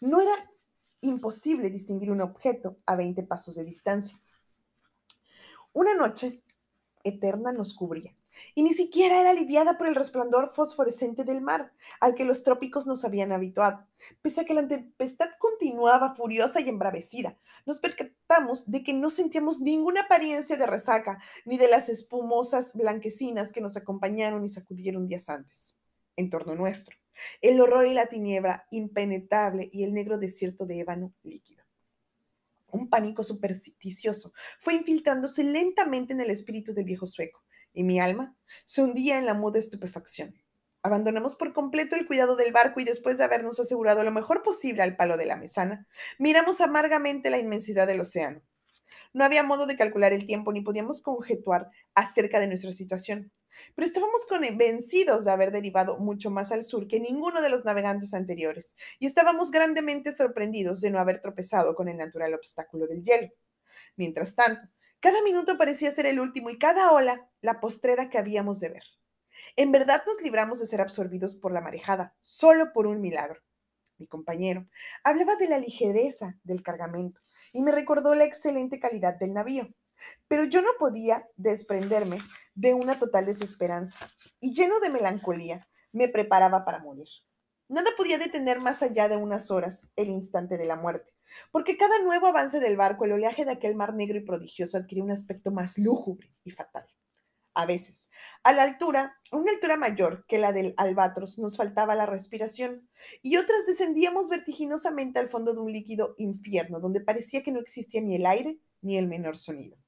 No 0.00 0.20
era 0.20 0.50
imposible 1.00 1.70
distinguir 1.70 2.10
un 2.10 2.20
objeto 2.20 2.76
a 2.86 2.96
20 2.96 3.22
pasos 3.24 3.54
de 3.54 3.64
distancia. 3.64 4.18
Una 5.72 5.94
noche 5.94 6.42
eterna 7.04 7.52
nos 7.52 7.74
cubría 7.74 8.14
y 8.54 8.62
ni 8.62 8.72
siquiera 8.72 9.20
era 9.20 9.30
aliviada 9.30 9.78
por 9.78 9.86
el 9.86 9.94
resplandor 9.94 10.50
fosforescente 10.50 11.24
del 11.24 11.42
mar, 11.42 11.72
al 12.00 12.14
que 12.14 12.24
los 12.24 12.42
trópicos 12.42 12.86
nos 12.86 13.04
habían 13.04 13.32
habituado. 13.32 13.86
Pese 14.22 14.42
a 14.42 14.44
que 14.44 14.54
la 14.54 14.66
tempestad 14.66 15.30
continuaba 15.38 16.14
furiosa 16.14 16.60
y 16.60 16.68
embravecida, 16.68 17.36
nos 17.66 17.78
percatamos 17.78 18.70
de 18.70 18.82
que 18.82 18.92
no 18.92 19.10
sentíamos 19.10 19.60
ninguna 19.60 20.02
apariencia 20.02 20.56
de 20.56 20.66
resaca, 20.66 21.20
ni 21.44 21.58
de 21.58 21.68
las 21.68 21.88
espumosas 21.88 22.74
blanquecinas 22.74 23.52
que 23.52 23.60
nos 23.60 23.76
acompañaron 23.76 24.44
y 24.44 24.48
sacudieron 24.48 25.06
días 25.06 25.28
antes. 25.28 25.76
En 26.16 26.28
torno 26.28 26.54
nuestro, 26.54 26.96
el 27.40 27.60
horror 27.60 27.86
y 27.86 27.94
la 27.94 28.06
tiniebla 28.06 28.66
impenetrable 28.70 29.68
y 29.72 29.84
el 29.84 29.94
negro 29.94 30.18
desierto 30.18 30.66
de 30.66 30.80
ébano 30.80 31.12
líquido. 31.22 31.64
Un 32.72 32.88
pánico 32.88 33.24
supersticioso 33.24 34.32
fue 34.58 34.74
infiltrándose 34.74 35.44
lentamente 35.44 36.12
en 36.12 36.20
el 36.20 36.30
espíritu 36.30 36.72
del 36.72 36.84
viejo 36.84 37.06
sueco 37.06 37.42
y 37.72 37.84
mi 37.84 38.00
alma 38.00 38.36
se 38.64 38.82
hundía 38.82 39.18
en 39.18 39.26
la 39.26 39.34
muda 39.34 39.58
estupefacción. 39.58 40.34
Abandonamos 40.82 41.34
por 41.34 41.52
completo 41.52 41.94
el 41.94 42.06
cuidado 42.06 42.36
del 42.36 42.52
barco 42.52 42.80
y 42.80 42.84
después 42.84 43.18
de 43.18 43.24
habernos 43.24 43.60
asegurado 43.60 44.02
lo 44.02 44.10
mejor 44.10 44.42
posible 44.42 44.82
al 44.82 44.96
palo 44.96 45.16
de 45.18 45.26
la 45.26 45.36
mesana, 45.36 45.86
miramos 46.18 46.60
amargamente 46.60 47.28
la 47.28 47.38
inmensidad 47.38 47.86
del 47.86 48.00
océano. 48.00 48.40
No 49.12 49.24
había 49.24 49.42
modo 49.42 49.66
de 49.66 49.76
calcular 49.76 50.12
el 50.12 50.26
tiempo 50.26 50.52
ni 50.52 50.62
podíamos 50.62 51.00
conjetuar 51.00 51.70
acerca 51.94 52.40
de 52.40 52.48
nuestra 52.48 52.72
situación, 52.72 53.30
pero 53.74 53.86
estábamos 53.86 54.26
convencidos 54.26 55.24
de 55.24 55.30
haber 55.30 55.50
derivado 55.50 55.98
mucho 55.98 56.30
más 56.30 56.52
al 56.52 56.64
sur 56.64 56.86
que 56.86 57.00
ninguno 57.00 57.42
de 57.42 57.48
los 57.48 57.64
navegantes 57.64 58.14
anteriores 58.14 58.76
y 58.98 59.06
estábamos 59.06 59.50
grandemente 59.50 60.12
sorprendidos 60.12 60.80
de 60.80 60.90
no 60.90 60.98
haber 60.98 61.20
tropezado 61.20 61.74
con 61.74 61.88
el 61.88 61.96
natural 61.96 62.34
obstáculo 62.34 62.86
del 62.86 63.02
hielo. 63.02 63.28
Mientras 63.96 64.34
tanto, 64.34 64.62
Cada 65.00 65.22
minuto 65.22 65.56
parecía 65.56 65.90
ser 65.90 66.06
el 66.06 66.20
último 66.20 66.50
y 66.50 66.58
cada 66.58 66.92
ola 66.92 67.26
la 67.40 67.58
postrera 67.60 68.10
que 68.10 68.18
habíamos 68.18 68.60
de 68.60 68.68
ver. 68.68 68.84
En 69.56 69.72
verdad 69.72 70.02
nos 70.06 70.20
libramos 70.20 70.60
de 70.60 70.66
ser 70.66 70.80
absorbidos 70.82 71.34
por 71.34 71.52
la 71.52 71.62
marejada, 71.62 72.14
solo 72.22 72.72
por 72.72 72.86
un 72.86 73.00
milagro. 73.00 73.40
Mi 73.96 74.06
compañero 74.06 74.66
hablaba 75.04 75.36
de 75.36 75.48
la 75.48 75.58
ligereza 75.58 76.38
del 76.44 76.62
cargamento 76.62 77.20
y 77.52 77.62
me 77.62 77.72
recordó 77.72 78.14
la 78.14 78.24
excelente 78.24 78.78
calidad 78.78 79.14
del 79.14 79.32
navío. 79.32 79.68
Pero 80.28 80.44
yo 80.44 80.62
no 80.62 80.70
podía 80.78 81.28
desprenderme 81.36 82.18
de 82.54 82.74
una 82.74 82.98
total 82.98 83.26
desesperanza 83.26 84.10
y 84.40 84.54
lleno 84.54 84.80
de 84.80 84.90
melancolía 84.90 85.68
me 85.92 86.08
preparaba 86.08 86.64
para 86.64 86.80
morir. 86.80 87.08
Nada 87.68 87.90
podía 87.96 88.18
detener 88.18 88.60
más 88.60 88.82
allá 88.82 89.08
de 89.08 89.16
unas 89.16 89.50
horas 89.50 89.90
el 89.94 90.08
instante 90.08 90.58
de 90.58 90.66
la 90.66 90.74
muerte, 90.74 91.12
porque 91.52 91.76
cada 91.76 92.00
nuevo 92.00 92.26
avance 92.26 92.58
del 92.58 92.76
barco 92.76 93.04
el 93.04 93.12
oleaje 93.12 93.44
de 93.44 93.52
aquel 93.52 93.76
mar 93.76 93.94
negro 93.94 94.18
y 94.18 94.22
prodigioso 94.22 94.76
adquiría 94.76 95.04
un 95.04 95.12
aspecto 95.12 95.52
más 95.52 95.78
lúgubre 95.78 96.34
y 96.42 96.50
fatal. 96.50 96.84
A 97.54 97.66
veces, 97.66 98.10
a 98.42 98.52
la 98.52 98.62
altura, 98.62 99.18
a 99.30 99.36
una 99.36 99.52
altura 99.52 99.76
mayor 99.76 100.24
que 100.26 100.38
la 100.38 100.52
del 100.52 100.74
albatros, 100.76 101.38
nos 101.38 101.56
faltaba 101.56 101.94
la 101.94 102.06
respiración, 102.06 102.88
y 103.22 103.36
otras 103.36 103.66
descendíamos 103.66 104.30
vertiginosamente 104.30 105.18
al 105.18 105.28
fondo 105.28 105.52
de 105.52 105.60
un 105.60 105.72
líquido 105.72 106.14
infierno, 106.18 106.80
donde 106.80 107.00
parecía 107.00 107.42
que 107.42 107.52
no 107.52 107.60
existía 107.60 108.00
ni 108.00 108.16
el 108.16 108.26
aire 108.26 108.58
ni 108.82 108.96
el 108.96 109.06
menor 109.06 109.38
sonido 109.38 109.79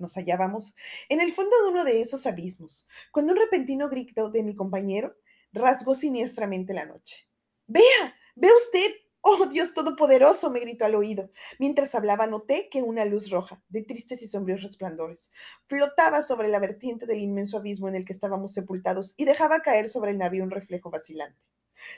nos 0.00 0.14
hallábamos 0.14 0.74
en 1.08 1.20
el 1.20 1.32
fondo 1.32 1.56
de 1.62 1.70
uno 1.70 1.84
de 1.84 2.00
esos 2.00 2.26
abismos, 2.26 2.88
cuando 3.12 3.32
un 3.32 3.38
repentino 3.38 3.88
grito 3.88 4.30
de 4.30 4.42
mi 4.42 4.54
compañero 4.54 5.16
rasgó 5.52 5.94
siniestramente 5.94 6.74
la 6.74 6.86
noche. 6.86 7.28
Vea, 7.66 8.16
ve 8.34 8.48
usted. 8.52 8.90
Oh, 9.22 9.46
Dios 9.46 9.74
Todopoderoso, 9.74 10.50
me 10.50 10.60
gritó 10.60 10.86
al 10.86 10.94
oído. 10.94 11.30
Mientras 11.58 11.94
hablaba, 11.94 12.26
noté 12.26 12.70
que 12.70 12.80
una 12.80 13.04
luz 13.04 13.28
roja, 13.28 13.62
de 13.68 13.82
tristes 13.82 14.22
y 14.22 14.28
sombríos 14.28 14.62
resplandores, 14.62 15.30
flotaba 15.66 16.22
sobre 16.22 16.48
la 16.48 16.58
vertiente 16.58 17.04
del 17.04 17.18
inmenso 17.18 17.58
abismo 17.58 17.88
en 17.88 17.96
el 17.96 18.06
que 18.06 18.14
estábamos 18.14 18.54
sepultados 18.54 19.12
y 19.18 19.26
dejaba 19.26 19.60
caer 19.60 19.90
sobre 19.90 20.12
el 20.12 20.18
navío 20.18 20.42
un 20.42 20.50
reflejo 20.50 20.88
vacilante. 20.88 21.44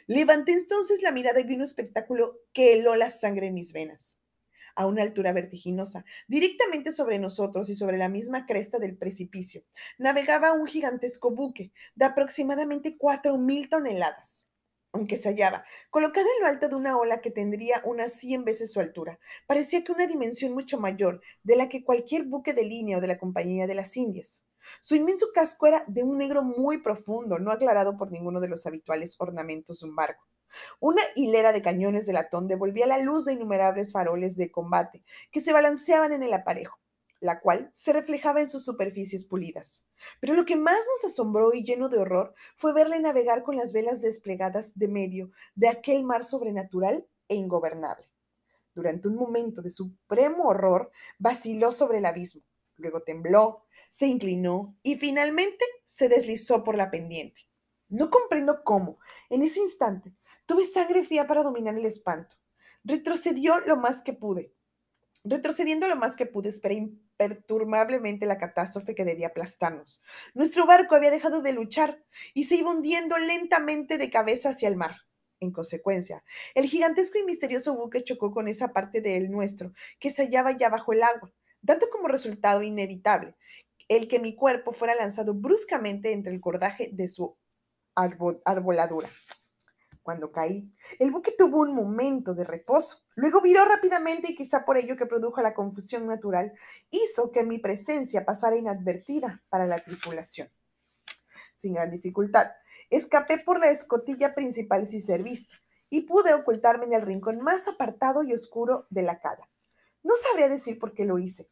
Levanté 0.09 0.53
entonces 0.53 1.01
la 1.03 1.13
mirada 1.13 1.39
y 1.39 1.45
vi 1.45 1.55
un 1.55 1.63
espectáculo 1.63 2.41
que 2.53 2.75
heló 2.75 2.97
la 2.97 3.11
sangre 3.11 3.47
en 3.47 3.55
mis 3.55 3.73
venas 3.73 4.22
a 4.77 4.87
una 4.87 5.03
altura 5.03 5.33
vertiginosa, 5.33 6.05
directamente 6.29 6.93
sobre 6.93 7.19
nosotros 7.19 7.69
y 7.69 7.75
sobre 7.75 7.99
la 7.99 8.09
misma 8.09 8.47
cresta 8.47 8.79
del 8.79 8.97
precipicio, 8.97 9.63
navegaba 9.99 10.53
un 10.53 10.67
gigantesco 10.67 11.31
buque 11.31 11.73
de 11.95 12.05
aproximadamente 12.05 12.97
cuatro 12.97 13.39
mil 13.39 13.69
toneladas 13.69 14.49
aunque 14.93 15.17
se 15.17 15.31
hallaba, 15.31 15.65
colocado 15.91 16.27
en 16.37 16.43
lo 16.43 16.49
alto 16.49 16.69
de 16.69 16.75
una 16.75 16.99
ola 16.99 17.21
que 17.23 17.31
tendría 17.31 17.81
unas 17.85 18.13
100 18.13 18.45
veces 18.45 18.73
su 18.73 18.81
altura. 18.81 19.19
Parecía 19.47 19.83
que 19.83 19.93
una 19.93 20.07
dimensión 20.07 20.53
mucho 20.53 20.79
mayor 20.79 21.23
de 21.43 21.57
la 21.57 21.69
que 21.69 21.83
cualquier 21.83 22.25
buque 22.25 22.53
de 22.53 22.65
línea 22.65 22.99
o 22.99 23.01
de 23.01 23.07
la 23.07 23.19
Compañía 23.19 23.67
de 23.67 23.75
las 23.75 23.97
Indias. 23.97 24.47
Su 24.81 24.95
inmenso 24.95 25.27
casco 25.35 25.67
era 25.67 25.85
de 25.89 26.03
un 26.03 26.19
negro 26.19 26.43
muy 26.43 26.83
profundo, 26.83 27.39
no 27.39 27.51
aclarado 27.51 27.97
por 27.97 28.13
ninguno 28.13 28.41
de 28.41 28.49
los 28.49 28.67
habituales 28.67 29.17
ornamentos 29.19 29.81
de 29.81 29.87
un 29.87 29.97
barco. 29.97 30.32
Una 30.81 31.03
hilera 31.15 31.53
de 31.53 31.63
cañones 31.63 32.07
de 32.07 32.13
latón 32.13 32.49
devolvía 32.49 32.87
la 32.87 32.99
luz 32.99 33.25
de 33.25 33.35
innumerables 33.35 33.93
faroles 33.93 34.37
de 34.37 34.51
combate 34.51 35.03
que 35.31 35.41
se 35.41 35.53
balanceaban 35.53 36.13
en 36.13 36.23
el 36.23 36.33
aparejo, 36.33 36.79
la 37.21 37.41
cual 37.41 37.71
se 37.75 37.93
reflejaba 37.93 38.41
en 38.41 38.49
sus 38.49 38.65
superficies 38.65 39.25
pulidas. 39.25 39.87
Pero 40.21 40.35
lo 40.35 40.45
que 40.45 40.57
más 40.57 40.79
nos 40.79 41.13
asombró 41.13 41.55
y 41.55 41.65
lleno 41.65 41.89
de 41.89 41.99
horror 41.99 42.35
fue 42.57 42.73
verle 42.73 42.99
navegar 43.01 43.43
con 43.43 43.57
las 43.57 43.73
velas 43.73 44.03
desplegadas 44.03 44.77
de 44.77 44.89
medio 44.89 45.31
de 45.55 45.69
aquel 45.69 46.03
mar 46.05 46.25
sobrenatural 46.25 47.07
e 47.29 47.37
ingobernable. 47.37 48.09
Durante 48.75 49.09
un 49.09 49.17
momento 49.17 49.63
de 49.63 49.71
supremo 49.71 50.45
horror, 50.45 50.91
vaciló 51.19 51.73
sobre 51.73 51.99
el 51.99 52.07
abismo, 52.07 52.43
luego 52.77 53.03
tembló, 53.03 53.67
se 53.89 54.07
inclinó 54.07 54.77
y 54.83 54.97
finalmente 54.97 55.65
se 55.85 56.09
deslizó 56.09 56.65
por 56.65 56.77
la 56.77 56.91
pendiente. 56.91 57.52
No 57.93 58.09
comprendo 58.09 58.65
cómo, 58.65 58.99
en 59.29 59.43
ese 59.43 59.61
instante, 59.61 60.15
tuve 60.47 60.65
sangre 60.65 61.05
fría 61.05 61.27
para 61.27 61.43
dominar 61.43 61.77
el 61.77 61.85
espanto. 61.85 62.37
Retrocedió 62.85 63.61
lo 63.67 63.77
más 63.77 64.01
que 64.01 64.15
pude. 64.15 64.55
Retrocediendo 65.25 65.87
lo 65.87 65.97
más 65.97 66.17
que 66.17 66.25
pude, 66.25 66.49
esperé 66.49 66.77
imperturbablemente 66.77 68.25
la 68.25 68.39
catástrofe 68.39 68.95
que 68.95 69.05
debía 69.05 69.27
aplastarnos. 69.27 70.03
Nuestro 70.33 70.65
barco 70.65 70.95
había 70.95 71.11
dejado 71.11 71.43
de 71.43 71.53
luchar 71.53 72.03
y 72.33 72.45
se 72.45 72.57
iba 72.57 72.71
hundiendo 72.71 73.19
lentamente 73.19 73.99
de 73.99 74.11
cabeza 74.11 74.49
hacia 74.49 74.71
el 74.71 74.77
mar. 74.77 74.97
En 75.39 75.53
consecuencia, 75.53 76.25
el 76.55 76.65
gigantesco 76.65 77.19
y 77.19 77.25
misterioso 77.25 77.77
buque 77.77 78.05
chocó 78.05 78.33
con 78.33 78.49
esa 78.49 78.69
parte 78.69 79.03
de 79.03 79.19
él 79.19 79.31
nuestro 79.31 79.75
que 79.99 80.09
se 80.09 80.25
hallaba 80.25 80.57
ya 80.57 80.71
bajo 80.71 80.95
el 80.95 81.03
agua, 81.03 81.31
dando 81.61 81.91
como 81.91 82.09
resultado 82.09 82.63
inevitable 82.63 83.37
el 83.89 84.09
que 84.09 84.19
mi 84.19 84.35
cuerpo 84.35 84.73
fuera 84.73 84.95
lanzado 84.95 85.35
bruscamente 85.35 86.13
entre 86.13 86.33
el 86.33 86.41
cordaje 86.41 86.89
de 86.93 87.09
su 87.09 87.37
arboladura. 87.95 89.09
Cuando 90.03 90.33
caí, 90.33 90.69
el 90.99 91.13
buque 91.13 91.33
tuvo 91.39 91.61
un 91.61 91.75
momento 91.75 92.35
de 92.35 92.43
reposo. 92.43 93.05
Luego 93.15 93.41
viró 93.41 93.65
rápidamente 93.65 94.33
y 94.33 94.35
quizá 94.35 94.65
por 94.65 94.77
ello 94.77 94.97
que 94.97 95.07
produjo 95.07 95.41
la 95.43 95.55
confusión 95.55 96.07
natural, 96.09 96.53
hizo 96.91 97.31
que 97.31 97.45
mi 97.45 97.59
presencia 97.59 98.25
pasara 98.25 98.57
inadvertida 98.57 99.43
para 99.49 99.67
la 99.67 99.79
tripulación. 99.79 100.51
Sin 101.55 101.75
gran 101.75 101.93
dificultad, 101.93 102.51
escapé 102.91 103.39
por 103.39 103.61
la 103.61 103.71
escotilla 103.71 104.35
principal 104.35 104.89
sin 104.89 105.01
ser 105.01 105.23
visto 105.23 105.55
y 105.89 106.01
pude 106.01 106.35
ocultarme 106.35 106.87
en 106.87 106.95
el 106.95 107.03
rincón 107.03 107.41
más 107.41 107.69
apartado 107.69 108.25
y 108.25 108.33
oscuro 108.33 108.87
de 108.91 109.03
la 109.03 109.21
cala. 109.21 109.49
No 110.03 110.15
sabría 110.17 110.49
decir 110.49 110.81
por 110.81 110.95
qué 110.95 111.05
lo 111.05 111.21
hice. 111.21 111.52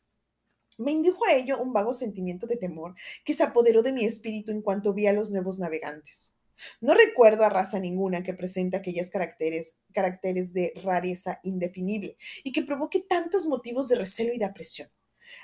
Me 0.80 0.92
indujo 0.92 1.26
a 1.26 1.34
ello 1.34 1.60
un 1.60 1.74
vago 1.74 1.92
sentimiento 1.92 2.46
de 2.46 2.56
temor 2.56 2.94
que 3.22 3.34
se 3.34 3.42
apoderó 3.42 3.82
de 3.82 3.92
mi 3.92 4.06
espíritu 4.06 4.50
en 4.50 4.62
cuanto 4.62 4.94
vi 4.94 5.06
a 5.06 5.12
los 5.12 5.30
nuevos 5.30 5.58
navegantes. 5.58 6.32
No 6.80 6.94
recuerdo 6.94 7.44
a 7.44 7.50
raza 7.50 7.78
ninguna 7.78 8.22
que 8.22 8.32
presente 8.32 8.78
aquellos 8.78 9.10
caracteres, 9.10 9.76
caracteres 9.92 10.54
de 10.54 10.72
rareza 10.82 11.38
indefinible 11.42 12.16
y 12.44 12.52
que 12.52 12.62
provoque 12.62 13.00
tantos 13.00 13.44
motivos 13.44 13.88
de 13.88 13.96
recelo 13.96 14.32
y 14.32 14.38
de 14.38 14.46
apresión. 14.46 14.88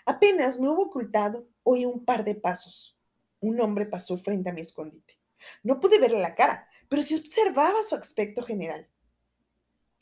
Apenas 0.06 0.58
me 0.58 0.70
hubo 0.70 0.84
ocultado, 0.84 1.46
oí 1.64 1.84
un 1.84 2.06
par 2.06 2.24
de 2.24 2.34
pasos. 2.34 2.98
Un 3.38 3.60
hombre 3.60 3.84
pasó 3.84 4.16
frente 4.16 4.48
a 4.48 4.54
mi 4.54 4.62
escondite. 4.62 5.18
No 5.62 5.80
pude 5.80 5.98
verle 5.98 6.18
la 6.18 6.34
cara, 6.34 6.66
pero 6.88 7.02
sí 7.02 7.14
observaba 7.14 7.82
su 7.82 7.94
aspecto 7.94 8.42
general. 8.42 8.88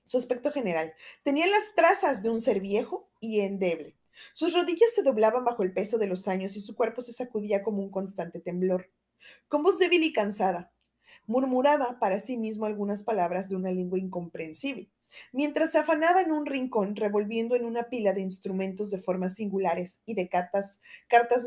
Su 0.04 0.16
aspecto 0.16 0.52
general 0.52 0.94
tenía 1.24 1.48
las 1.48 1.74
trazas 1.74 2.22
de 2.22 2.30
un 2.30 2.40
ser 2.40 2.60
viejo 2.60 3.10
y 3.18 3.40
endeble. 3.40 3.96
Sus 4.32 4.54
rodillas 4.54 4.92
se 4.94 5.02
doblaban 5.02 5.44
bajo 5.44 5.62
el 5.62 5.72
peso 5.72 5.98
de 5.98 6.06
los 6.06 6.28
años 6.28 6.56
y 6.56 6.60
su 6.60 6.74
cuerpo 6.74 7.00
se 7.00 7.12
sacudía 7.12 7.62
como 7.62 7.82
un 7.82 7.90
constante 7.90 8.40
temblor. 8.40 8.90
Con 9.48 9.62
voz 9.62 9.78
débil 9.78 10.02
y 10.02 10.12
cansada, 10.12 10.72
murmuraba 11.26 11.98
para 11.98 12.20
sí 12.20 12.36
mismo 12.36 12.66
algunas 12.66 13.02
palabras 13.02 13.48
de 13.48 13.56
una 13.56 13.72
lengua 13.72 13.98
incomprensible, 13.98 14.88
mientras 15.32 15.72
se 15.72 15.78
afanaba 15.78 16.20
en 16.20 16.32
un 16.32 16.46
rincón 16.46 16.96
revolviendo 16.96 17.56
en 17.56 17.64
una 17.64 17.88
pila 17.88 18.12
de 18.12 18.22
instrumentos 18.22 18.90
de 18.90 18.98
formas 18.98 19.34
singulares 19.34 20.00
y 20.06 20.14
de 20.14 20.28
cartas, 20.28 20.80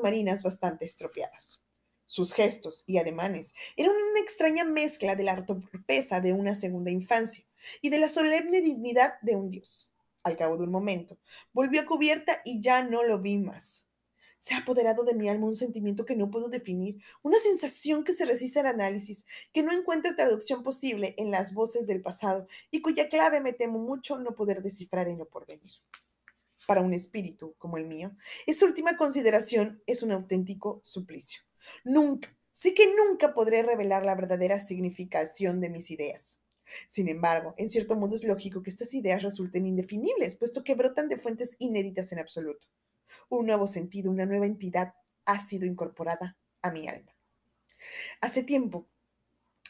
marinas 0.02 0.44
bastante 0.44 0.86
estropeadas. 0.86 1.64
Sus 2.06 2.34
gestos 2.34 2.84
y 2.88 3.00
ademanes 3.00 3.54
eran 3.76 3.92
una 3.92 4.22
extraña 4.22 4.64
mezcla 4.64 5.16
de 5.16 5.24
la 5.24 5.46
torpeza 5.46 6.22
de 6.22 6.32
una 6.32 6.56
segunda 6.56 6.90
infancia 6.90 7.44
y 7.82 7.90
de 7.90 8.00
la 8.00 8.08
solemne 8.08 8.62
dignidad 8.62 9.16
de 9.22 9.36
un 9.36 9.50
dios. 9.50 9.94
Al 10.28 10.36
cabo 10.36 10.58
de 10.58 10.64
un 10.64 10.72
momento, 10.72 11.18
volvió 11.54 11.80
a 11.80 11.86
cubierta 11.86 12.42
y 12.44 12.60
ya 12.62 12.84
no 12.84 13.02
lo 13.02 13.18
vi 13.18 13.38
más. 13.38 13.88
Se 14.40 14.54
ha 14.54 14.58
apoderado 14.58 15.06
de 15.06 15.14
mi 15.14 15.30
alma 15.30 15.48
un 15.48 15.56
sentimiento 15.56 16.04
que 16.04 16.18
no 16.18 16.30
puedo 16.30 16.50
definir, 16.50 17.02
una 17.24 17.40
sensación 17.40 18.04
que 18.04 18.12
se 18.12 18.26
resiste 18.26 18.60
al 18.60 18.66
análisis, 18.66 19.26
que 19.54 19.64
no 19.64 19.72
encuentra 19.72 20.18
traducción 20.18 20.64
posible 20.64 21.16
en 21.18 21.32
las 21.32 21.54
voces 21.54 21.88
del 21.88 22.02
pasado 22.02 22.46
y 22.72 22.82
cuya 22.82 23.08
clave 23.08 23.40
me 23.40 23.54
temo 23.54 23.80
mucho 23.80 24.18
no 24.18 24.36
poder 24.36 24.62
descifrar 24.62 25.08
en 25.08 25.18
lo 25.18 25.30
porvenir. 25.30 25.72
Para 26.66 26.82
un 26.82 26.94
espíritu 26.94 27.56
como 27.58 27.78
el 27.78 27.88
mío, 27.88 28.12
esta 28.46 28.66
última 28.66 28.98
consideración 28.98 29.82
es 29.86 30.04
un 30.04 30.12
auténtico 30.12 30.82
suplicio. 30.84 31.40
Nunca, 31.86 32.36
sé 32.52 32.74
que 32.74 32.94
nunca 32.98 33.34
podré 33.34 33.64
revelar 33.64 34.06
la 34.06 34.16
verdadera 34.16 34.60
significación 34.60 35.62
de 35.62 35.70
mis 35.70 35.90
ideas. 35.90 36.44
Sin 36.88 37.08
embargo, 37.10 37.54
en 37.58 37.70
cierto 37.70 37.96
modo 37.96 38.16
es 38.16 38.24
lógico 38.24 38.64
que 38.64 38.70
estas 38.70 38.94
ideas 38.94 39.24
resulten 39.24 39.66
indefinibles, 39.66 40.36
puesto 40.36 40.64
que 40.64 40.76
brotan 40.76 41.08
de 41.08 41.18
fuentes 41.18 41.56
inéditas 41.60 42.12
en 42.12 42.20
absoluto. 42.20 42.68
Un 43.30 43.46
nuevo 43.48 43.68
sentido, 43.68 44.12
una 44.12 44.26
nueva 44.26 44.46
entidad 44.46 44.94
ha 45.26 45.40
sido 45.40 45.66
incorporada 45.66 46.38
a 46.62 46.72
mi 46.72 46.88
alma. 46.88 47.16
Hace 48.22 48.44
tiempo, 48.44 48.88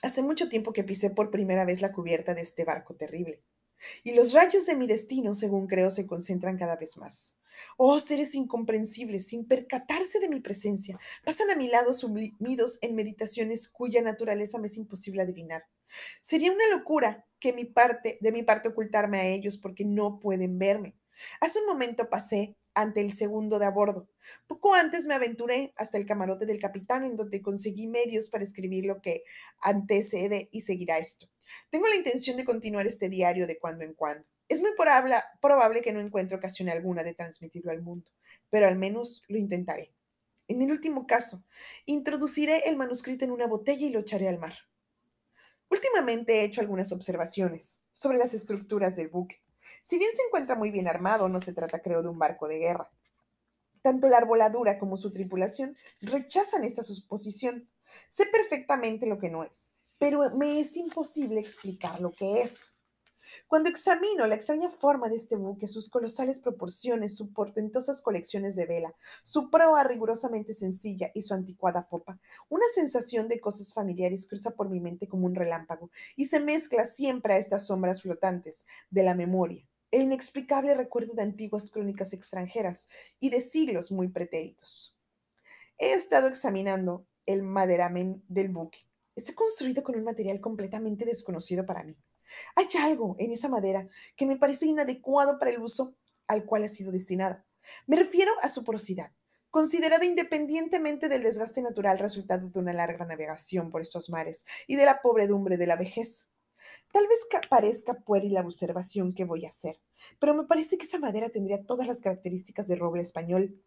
hace 0.02 0.22
mucho 0.22 0.50
tiempo 0.50 0.74
que 0.74 0.84
pisé 0.84 1.10
por 1.10 1.30
primera 1.30 1.66
vez 1.66 1.82
la 1.82 1.92
cubierta 1.92 2.34
de 2.34 2.42
este 2.42 2.64
barco 2.64 2.96
terrible, 2.96 3.42
y 4.04 4.14
los 4.14 4.34
rayos 4.34 4.66
de 4.66 4.76
mi 4.76 4.88
destino, 4.88 5.36
según 5.36 5.68
creo, 5.68 5.92
se 5.92 6.08
concentran 6.08 6.58
cada 6.58 6.76
vez 6.76 6.98
más. 6.98 7.38
Oh, 7.78 8.00
seres 8.00 8.36
incomprensibles, 8.36 9.28
sin 9.28 9.48
percatarse 9.48 10.20
de 10.20 10.30
mi 10.30 10.40
presencia, 10.40 11.00
pasan 11.24 11.50
a 11.50 11.56
mi 11.56 11.70
lado 11.70 11.94
sumidos 11.94 12.80
en 12.82 12.96
meditaciones 12.96 13.68
cuya 13.68 14.02
naturaleza 14.02 14.60
me 14.60 14.68
es 14.68 14.78
imposible 14.78 15.22
adivinar. 15.22 15.66
Sería 16.22 16.52
una 16.52 16.68
locura 16.70 17.26
que 17.40 17.54
mi 17.54 17.66
parte, 17.66 18.18
de 18.22 18.32
mi 18.32 18.44
parte 18.44 18.70
ocultarme 18.70 19.20
a 19.20 19.26
ellos 19.28 19.58
porque 19.58 19.86
no 19.86 20.20
pueden 20.20 20.58
verme. 20.58 20.96
Hace 21.40 21.60
un 21.60 21.68
momento 21.68 22.10
pasé 22.10 22.56
ante 22.74 23.02
el 23.02 23.12
segundo 23.12 23.58
de 23.58 23.66
a 23.66 23.72
bordo. 23.72 24.08
Poco 24.46 24.76
antes 24.76 25.08
me 25.08 25.16
aventuré 25.16 25.74
hasta 25.78 25.98
el 25.98 26.06
camarote 26.06 26.46
del 26.46 26.60
capitán, 26.60 27.04
en 27.04 27.16
donde 27.16 27.42
conseguí 27.42 27.88
medios 27.88 28.30
para 28.30 28.44
escribir 28.44 28.86
lo 28.86 29.02
que 29.02 29.24
antecede 29.62 30.50
y 30.52 30.62
seguirá 30.62 31.00
esto. 31.00 31.28
Tengo 31.72 31.88
la 31.88 31.96
intención 31.96 32.38
de 32.38 32.46
continuar 32.46 32.86
este 32.86 33.10
diario 33.10 33.48
de 33.48 33.58
cuando 33.58 33.84
en 33.84 33.94
cuando. 33.94 34.28
Es 34.48 34.62
muy 34.62 34.72
probable, 34.76 35.16
probable 35.42 35.82
que 35.82 35.92
no 35.92 36.00
encuentre 36.00 36.38
ocasión 36.38 36.70
alguna 36.70 37.04
de 37.04 37.16
transmitirlo 37.16 37.72
al 37.72 37.82
mundo, 37.82 38.12
pero 38.50 38.68
al 38.68 38.78
menos 38.78 39.24
lo 39.28 39.38
intentaré. 39.38 39.92
En 40.48 40.62
el 40.62 40.72
último 40.72 41.08
caso, 41.08 41.44
introduciré 41.86 42.70
el 42.70 42.78
manuscrito 42.78 43.26
en 43.26 43.32
una 43.32 43.48
botella 43.48 43.88
y 43.88 43.90
lo 43.90 44.00
echaré 44.00 44.30
al 44.30 44.40
mar. 44.40 44.54
Últimamente 45.70 46.40
he 46.40 46.44
hecho 46.46 46.62
algunas 46.62 46.92
observaciones 46.92 47.82
sobre 47.92 48.18
las 48.18 48.34
estructuras 48.34 48.96
del 48.96 49.10
buque. 49.10 49.42
Si 49.84 49.98
bien 49.98 50.12
se 50.16 50.24
encuentra 50.24 50.56
muy 50.56 50.72
bien 50.72 50.88
armado, 50.88 51.28
no 51.28 51.40
se 51.40 51.54
trata, 51.54 51.82
creo, 51.82 52.02
de 52.02 52.08
un 52.08 52.20
barco 52.20 52.48
de 52.48 52.60
guerra. 52.60 52.90
Tanto 53.82 54.08
la 54.08 54.18
arboladura 54.18 54.80
como 54.80 54.98
su 54.98 55.12
tripulación 55.12 55.76
rechazan 56.02 56.64
esta 56.64 56.84
suposición. 56.84 57.70
Sé 58.10 58.26
perfectamente 58.28 59.06
lo 59.06 59.20
que 59.20 59.30
no 59.30 59.44
es, 59.44 59.74
pero 59.98 60.30
me 60.36 60.60
es 60.60 60.76
imposible 60.78 61.40
explicar 61.40 62.00
lo 62.02 62.12
que 62.12 62.42
es. 62.42 62.77
Cuando 63.48 63.70
examino 63.70 64.28
la 64.28 64.36
extraña 64.36 64.70
forma 64.70 65.10
de 65.10 65.16
este 65.16 65.36
buque, 65.36 65.68
sus 65.68 65.90
colosales 65.90 66.40
proporciones, 66.40 67.16
sus 67.16 67.30
portentosas 67.30 68.02
colecciones 68.02 68.56
de 68.56 68.66
vela, 68.66 68.96
su 69.24 69.50
proa 69.50 69.84
rigurosamente 69.84 70.54
sencilla 70.54 71.12
y 71.14 71.22
su 71.22 71.34
anticuada 71.34 71.88
popa, 71.88 72.20
una 72.50 72.66
sensación 72.74 73.28
de 73.28 73.40
cosas 73.40 73.74
familiares 73.74 74.28
cruza 74.28 74.52
por 74.52 74.70
mi 74.70 74.80
mente 74.80 75.08
como 75.08 75.26
un 75.26 75.36
relámpago 75.36 75.90
y 76.16 76.26
se 76.26 76.40
mezcla 76.40 76.86
siempre 76.86 77.34
a 77.34 77.38
estas 77.38 77.68
sombras 77.68 78.02
flotantes 78.02 78.66
de 78.90 79.04
la 79.04 79.16
memoria, 79.16 79.68
el 79.92 80.02
inexplicable 80.02 80.74
recuerdo 80.74 81.14
de 81.14 81.24
antiguas 81.24 81.72
crónicas 81.72 82.14
extranjeras 82.14 82.90
y 83.20 83.30
de 83.30 83.42
siglos 83.42 83.92
muy 83.92 84.10
pretéritos. 84.10 84.96
He 85.78 85.94
estado 85.94 86.28
examinando 86.28 87.06
el 87.26 87.44
maderamen 87.44 88.24
del 88.28 88.50
buque. 88.50 88.80
Está 89.16 89.34
construido 89.34 89.84
con 89.84 89.96
un 89.96 90.04
material 90.04 90.40
completamente 90.42 91.06
desconocido 91.06 91.66
para 91.66 91.84
mí. 91.84 91.96
Hay 92.56 92.68
algo 92.80 93.16
en 93.20 93.32
esa 93.32 93.50
madera 93.50 93.88
que 94.16 94.26
me 94.26 94.38
parece 94.38 94.66
inadecuado 94.66 95.40
para 95.40 95.52
el 95.52 95.62
uso 95.62 95.96
al 96.28 96.46
cual 96.46 96.64
ha 96.64 96.68
sido 96.68 96.92
destinada. 96.92 97.46
Me 97.86 97.96
refiero 97.96 98.32
a 98.42 98.50
su 98.50 98.64
porosidad, 98.64 99.12
considerada 99.50 100.06
independientemente 100.06 101.10
del 101.10 101.24
desgaste 101.24 101.62
natural 101.62 102.00
resultado 102.00 102.50
de 102.50 102.60
una 102.60 102.74
larga 102.74 103.06
navegación 103.06 103.70
por 103.70 103.82
estos 103.82 104.10
mares 104.10 104.46
y 104.68 104.76
de 104.76 104.86
la 104.86 105.02
pobredumbre 105.02 105.58
de 105.58 105.68
la 105.68 105.76
vejez. 105.76 106.30
Tal 106.92 107.08
vez 107.08 107.20
parezca 107.50 107.94
pueril 107.94 108.34
la 108.34 108.42
observación 108.42 109.14
que 109.14 109.26
voy 109.26 109.46
a 109.46 109.50
hacer, 109.50 109.80
pero 110.20 110.34
me 110.34 110.46
parece 110.46 110.78
que 110.78 110.86
esa 110.86 111.00
madera 111.00 111.30
tendría 111.30 111.66
todas 111.66 111.88
las 111.88 112.02
características 112.02 112.68
de 112.68 112.76
roble 112.76 113.02
español 113.02 113.62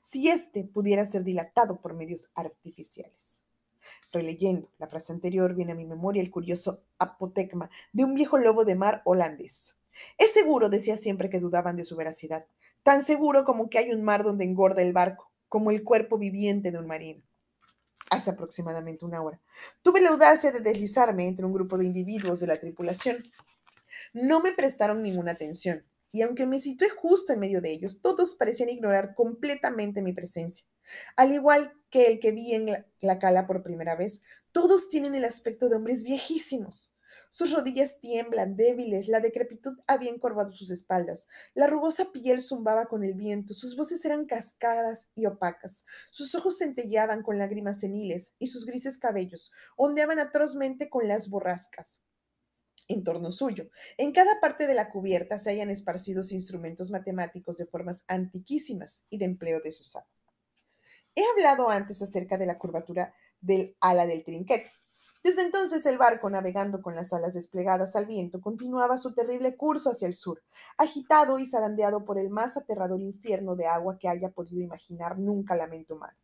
si 0.00 0.28
éste 0.28 0.64
pudiera 0.64 1.04
ser 1.04 1.24
dilatado 1.24 1.80
por 1.80 1.94
medios 1.94 2.30
artificiales. 2.34 3.46
Releyendo 4.12 4.70
la 4.78 4.86
frase 4.86 5.12
anterior, 5.12 5.54
viene 5.54 5.72
a 5.72 5.76
mi 5.76 5.84
memoria 5.84 6.22
el 6.22 6.30
curioso 6.30 6.82
apotegma 6.98 7.70
de 7.92 8.04
un 8.04 8.14
viejo 8.14 8.38
lobo 8.38 8.64
de 8.64 8.74
mar 8.74 9.02
holandés. 9.04 9.76
Es 10.18 10.32
seguro, 10.32 10.68
decía 10.68 10.96
siempre 10.96 11.30
que 11.30 11.40
dudaban 11.40 11.76
de 11.76 11.84
su 11.84 11.96
veracidad, 11.96 12.46
tan 12.82 13.02
seguro 13.02 13.44
como 13.44 13.68
que 13.68 13.78
hay 13.78 13.92
un 13.92 14.02
mar 14.02 14.24
donde 14.24 14.44
engorda 14.44 14.82
el 14.82 14.92
barco, 14.92 15.30
como 15.48 15.70
el 15.70 15.84
cuerpo 15.84 16.18
viviente 16.18 16.70
de 16.70 16.78
un 16.78 16.86
marino. 16.86 17.22
Hace 18.10 18.30
aproximadamente 18.30 19.04
una 19.04 19.22
hora, 19.22 19.40
tuve 19.82 20.00
la 20.00 20.10
audacia 20.10 20.52
de 20.52 20.60
deslizarme 20.60 21.26
entre 21.26 21.46
un 21.46 21.52
grupo 21.52 21.78
de 21.78 21.86
individuos 21.86 22.40
de 22.40 22.46
la 22.46 22.58
tripulación. 22.58 23.22
No 24.12 24.40
me 24.40 24.52
prestaron 24.52 25.02
ninguna 25.02 25.32
atención, 25.32 25.84
y 26.10 26.22
aunque 26.22 26.46
me 26.46 26.58
situé 26.58 26.90
justo 26.90 27.32
en 27.32 27.40
medio 27.40 27.60
de 27.60 27.70
ellos, 27.70 28.02
todos 28.02 28.34
parecían 28.34 28.68
ignorar 28.68 29.14
completamente 29.14 30.02
mi 30.02 30.12
presencia. 30.12 30.66
Al 31.16 31.32
igual 31.32 31.72
que 31.90 32.06
el 32.06 32.20
que 32.20 32.32
vi 32.32 32.54
en 32.54 32.70
la, 33.00 33.18
cala 33.18 33.46
por 33.46 33.62
primera 33.62 33.96
vez, 33.96 34.22
todos 34.52 34.88
tienen 34.88 35.14
el 35.14 35.24
aspecto 35.24 35.68
de 35.68 35.76
hombres 35.76 36.02
viejísimos. 36.02 36.96
Sus 37.30 37.52
rodillas 37.52 38.00
tiemblan, 38.00 38.56
débiles, 38.56 39.08
la 39.08 39.20
decrepitud 39.20 39.78
había 39.86 40.10
encorvado 40.10 40.52
sus 40.52 40.70
espaldas, 40.70 41.28
la 41.54 41.66
rugosa 41.66 42.10
piel 42.10 42.40
zumbaba 42.40 42.86
con 42.86 43.04
el 43.04 43.14
viento, 43.14 43.52
sus 43.52 43.76
voces 43.76 44.04
eran 44.04 44.26
cascadas 44.26 45.10
y 45.14 45.26
opacas, 45.26 45.84
sus 46.10 46.34
ojos 46.34 46.58
centelleaban 46.58 47.22
con 47.22 47.38
lágrimas 47.38 47.80
seniles 47.80 48.34
y 48.38 48.46
sus 48.46 48.64
grises 48.64 48.98
cabellos 48.98 49.52
ondeaban 49.76 50.18
atrozmente 50.18 50.88
con 50.88 51.06
las 51.08 51.28
borrascas 51.28 52.02
en 52.88 53.04
torno 53.04 53.32
suyo. 53.32 53.68
En 53.96 54.12
cada 54.12 54.40
parte 54.40 54.66
de 54.66 54.74
la 54.74 54.90
cubierta 54.90 55.38
se 55.38 55.50
hayan 55.50 55.70
esparcidos 55.70 56.32
instrumentos 56.32 56.90
matemáticos 56.90 57.56
de 57.56 57.66
formas 57.66 58.04
antiquísimas 58.08 59.06
y 59.10 59.18
de 59.18 59.26
empleo 59.26 59.60
desusado. 59.60 60.06
He 61.14 61.22
hablado 61.24 61.68
antes 61.68 62.00
acerca 62.00 62.38
de 62.38 62.46
la 62.46 62.58
curvatura 62.58 63.14
del 63.40 63.76
ala 63.80 64.06
del 64.06 64.24
trinquete. 64.24 64.70
Desde 65.22 65.42
entonces 65.42 65.86
el 65.86 65.98
barco, 65.98 66.28
navegando 66.30 66.82
con 66.82 66.96
las 66.96 67.12
alas 67.12 67.34
desplegadas 67.34 67.94
al 67.94 68.06
viento, 68.06 68.40
continuaba 68.40 68.98
su 68.98 69.14
terrible 69.14 69.56
curso 69.56 69.90
hacia 69.90 70.08
el 70.08 70.14
sur, 70.14 70.42
agitado 70.76 71.38
y 71.38 71.46
zarandeado 71.46 72.04
por 72.04 72.18
el 72.18 72.28
más 72.28 72.56
aterrador 72.56 73.00
infierno 73.00 73.54
de 73.54 73.66
agua 73.66 73.98
que 73.98 74.08
haya 74.08 74.30
podido 74.30 74.62
imaginar 74.62 75.18
nunca 75.18 75.54
la 75.54 75.68
mente 75.68 75.92
humana. 75.92 76.16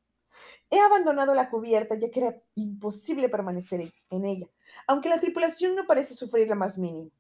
He 0.71 0.81
abandonado 0.81 1.33
la 1.35 1.49
cubierta 1.49 1.95
ya 1.95 2.11
que 2.11 2.21
era 2.21 2.43
imposible 2.57 3.29
permanecer 3.29 3.93
en 4.11 4.25
ella, 4.25 4.49
aunque 4.87 5.09
la 5.09 5.21
tripulación 5.21 5.77
no 5.77 5.87
parece 5.87 6.15
sufrir 6.15 6.49
la 6.49 6.57
más 6.57 6.77
mínima. 6.77 7.11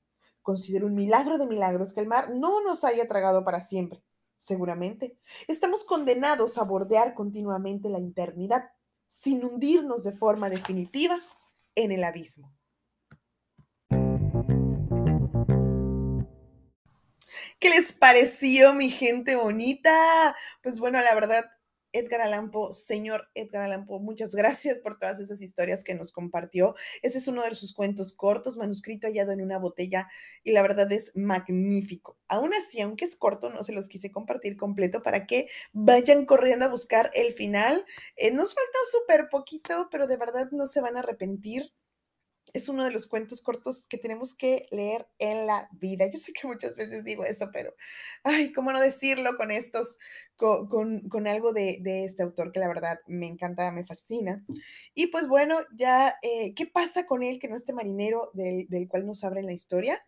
Considero 0.42 0.86
un 0.86 0.94
milagro 0.94 1.38
de 1.38 1.46
milagros 1.46 1.92
que 1.92 2.00
el 2.00 2.08
mar 2.08 2.30
no 2.34 2.62
nos 2.64 2.82
haya 2.82 3.06
tragado 3.06 3.44
para 3.44 3.60
siempre. 3.60 4.02
Seguramente, 4.38 5.18
estamos 5.48 5.84
condenados 5.84 6.58
a 6.58 6.62
bordear 6.62 7.12
continuamente 7.14 7.90
la 7.90 7.98
eternidad, 7.98 8.70
sin 9.08 9.44
hundirnos 9.44 10.04
de 10.04 10.12
forma 10.12 10.48
definitiva 10.48 11.20
en 11.74 11.90
el 11.92 12.04
abismo. 12.04 12.54
¿Qué 17.58 17.70
les 17.70 17.92
pareció, 17.92 18.72
mi 18.72 18.90
gente 18.90 19.34
bonita? 19.34 20.36
Pues 20.62 20.78
bueno, 20.78 21.00
la 21.00 21.14
verdad, 21.14 21.50
Edgar 21.92 22.20
Allan 22.20 22.50
Poe, 22.50 22.72
señor 22.72 23.28
Edgar 23.34 23.62
Allan 23.62 23.86
Poe, 23.86 24.00
muchas 24.00 24.34
gracias 24.34 24.78
por 24.78 24.98
todas 24.98 25.20
esas 25.20 25.40
historias 25.40 25.84
que 25.84 25.94
nos 25.94 26.12
compartió. 26.12 26.74
Ese 27.02 27.18
es 27.18 27.28
uno 27.28 27.42
de 27.42 27.54
sus 27.54 27.72
cuentos 27.72 28.12
cortos, 28.12 28.56
manuscrito 28.56 29.06
hallado 29.06 29.32
en 29.32 29.40
una 29.40 29.58
botella 29.58 30.08
y 30.44 30.52
la 30.52 30.62
verdad 30.62 30.90
es 30.92 31.16
magnífico. 31.16 32.18
Aún 32.28 32.52
así, 32.54 32.80
aunque 32.80 33.04
es 33.04 33.16
corto, 33.16 33.50
no 33.50 33.62
se 33.64 33.72
los 33.72 33.88
quise 33.88 34.12
compartir 34.12 34.56
completo 34.56 35.02
para 35.02 35.26
que 35.26 35.48
vayan 35.72 36.26
corriendo 36.26 36.66
a 36.66 36.68
buscar 36.68 37.10
el 37.14 37.32
final. 37.32 37.84
Eh, 38.16 38.32
nos 38.32 38.54
falta 38.54 38.78
súper 38.90 39.28
poquito, 39.30 39.88
pero 39.90 40.06
de 40.06 40.16
verdad 40.16 40.50
no 40.52 40.66
se 40.66 40.80
van 40.80 40.96
a 40.96 41.00
arrepentir 41.00 41.72
es 42.52 42.68
uno 42.68 42.84
de 42.84 42.90
los 42.90 43.06
cuentos 43.06 43.40
cortos 43.40 43.86
que 43.86 43.98
tenemos 43.98 44.34
que 44.34 44.66
leer 44.70 45.08
en 45.18 45.46
la 45.46 45.68
vida. 45.72 46.06
Yo 46.10 46.18
sé 46.18 46.32
que 46.32 46.46
muchas 46.46 46.76
veces 46.76 47.04
digo 47.04 47.24
eso, 47.24 47.50
pero, 47.52 47.74
ay, 48.24 48.52
¿cómo 48.52 48.72
no 48.72 48.80
decirlo 48.80 49.36
con 49.36 49.50
estos, 49.50 49.98
con, 50.36 51.26
algo 51.26 51.52
de, 51.52 51.80
este 52.04 52.22
autor 52.22 52.52
que 52.52 52.60
la 52.60 52.68
verdad 52.68 53.00
me 53.06 53.26
encanta, 53.26 53.70
me 53.72 53.84
fascina? 53.84 54.44
Y 54.94 55.08
pues 55.08 55.28
bueno, 55.28 55.56
ya, 55.76 56.16
eh, 56.22 56.54
¿qué 56.54 56.66
pasa 56.66 57.06
con 57.06 57.22
él 57.22 57.38
que 57.38 57.48
no 57.48 57.56
esté 57.56 57.72
marinero 57.72 58.30
del, 58.34 58.66
del 58.68 58.88
cual 58.88 59.06
nos 59.06 59.24
abren 59.24 59.46
la 59.46 59.52
historia? 59.52 60.04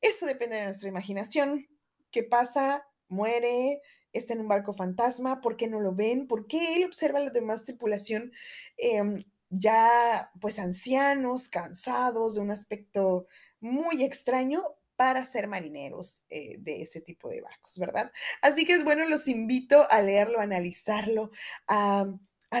Eso 0.00 0.26
depende 0.26 0.56
de 0.56 0.64
nuestra 0.64 0.88
imaginación. 0.88 1.66
¿Qué 2.10 2.22
pasa? 2.22 2.86
Muere, 3.08 3.80
está 4.18 4.34
en 4.34 4.40
un 4.40 4.48
barco 4.48 4.72
fantasma, 4.72 5.40
¿por 5.40 5.56
qué 5.56 5.68
no 5.68 5.80
lo 5.80 5.94
ven? 5.94 6.26
¿Por 6.26 6.46
qué 6.46 6.76
él 6.76 6.84
observa 6.84 7.18
a 7.18 7.22
la 7.22 7.30
demás 7.30 7.64
tripulación? 7.64 8.32
Em, 8.76 9.24
ya 9.50 10.30
pues 10.40 10.58
ancianos, 10.58 11.48
cansados, 11.48 12.34
de 12.34 12.40
un 12.40 12.50
aspecto 12.50 13.26
muy 13.60 14.04
extraño 14.04 14.62
para 14.96 15.24
ser 15.24 15.46
marineros 15.46 16.22
eh, 16.30 16.56
de 16.58 16.82
ese 16.82 17.00
tipo 17.00 17.28
de 17.28 17.42
barcos, 17.42 17.78
¿verdad? 17.78 18.10
Así 18.40 18.66
que 18.66 18.72
es 18.72 18.84
bueno, 18.84 19.06
los 19.06 19.28
invito 19.28 19.86
a 19.90 20.00
leerlo, 20.00 20.40
a 20.40 20.44
analizarlo, 20.44 21.30
a, 21.68 22.06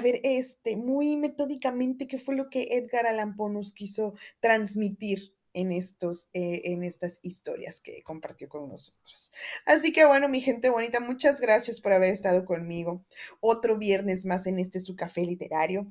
ver 0.02 0.20
este, 0.24 0.76
muy 0.76 1.16
metódicamente 1.16 2.06
qué 2.06 2.18
fue 2.18 2.36
lo 2.36 2.50
que 2.50 2.76
Edgar 2.76 3.06
Allan 3.06 3.34
Poe 3.34 3.50
nos 3.50 3.72
quiso 3.72 4.14
transmitir 4.40 5.34
en, 5.54 5.72
estos, 5.72 6.28
eh, 6.34 6.60
en 6.64 6.84
estas 6.84 7.18
historias 7.22 7.80
que 7.80 8.02
compartió 8.02 8.46
con 8.46 8.68
nosotros. 8.68 9.30
Así 9.64 9.94
que 9.94 10.04
bueno, 10.04 10.28
mi 10.28 10.42
gente 10.42 10.68
bonita, 10.68 11.00
muchas 11.00 11.40
gracias 11.40 11.80
por 11.80 11.94
haber 11.94 12.12
estado 12.12 12.44
conmigo. 12.44 13.06
Otro 13.40 13.78
viernes 13.78 14.26
más 14.26 14.46
en 14.46 14.58
este 14.58 14.80
su 14.80 14.96
café 14.96 15.22
literario 15.22 15.90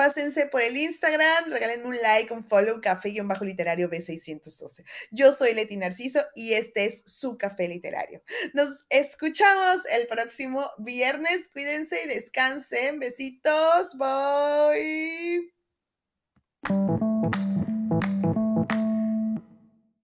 pásense 0.00 0.46
por 0.46 0.62
el 0.62 0.78
Instagram, 0.78 1.50
regalen 1.50 1.84
un 1.84 1.94
like, 1.94 2.32
un 2.32 2.42
follow, 2.42 2.80
café-literario 2.80 3.90
B612. 3.90 4.82
Yo 5.10 5.30
soy 5.30 5.52
Leti 5.52 5.76
Narciso 5.76 6.22
y 6.34 6.54
este 6.54 6.86
es 6.86 7.02
su 7.04 7.36
café 7.36 7.68
literario. 7.68 8.22
Nos 8.54 8.86
escuchamos 8.88 9.82
el 9.92 10.08
próximo 10.08 10.66
viernes. 10.78 11.50
Cuídense 11.52 12.02
y 12.02 12.08
descansen. 12.08 12.98
Besitos. 12.98 13.94
Bye. 13.98 15.52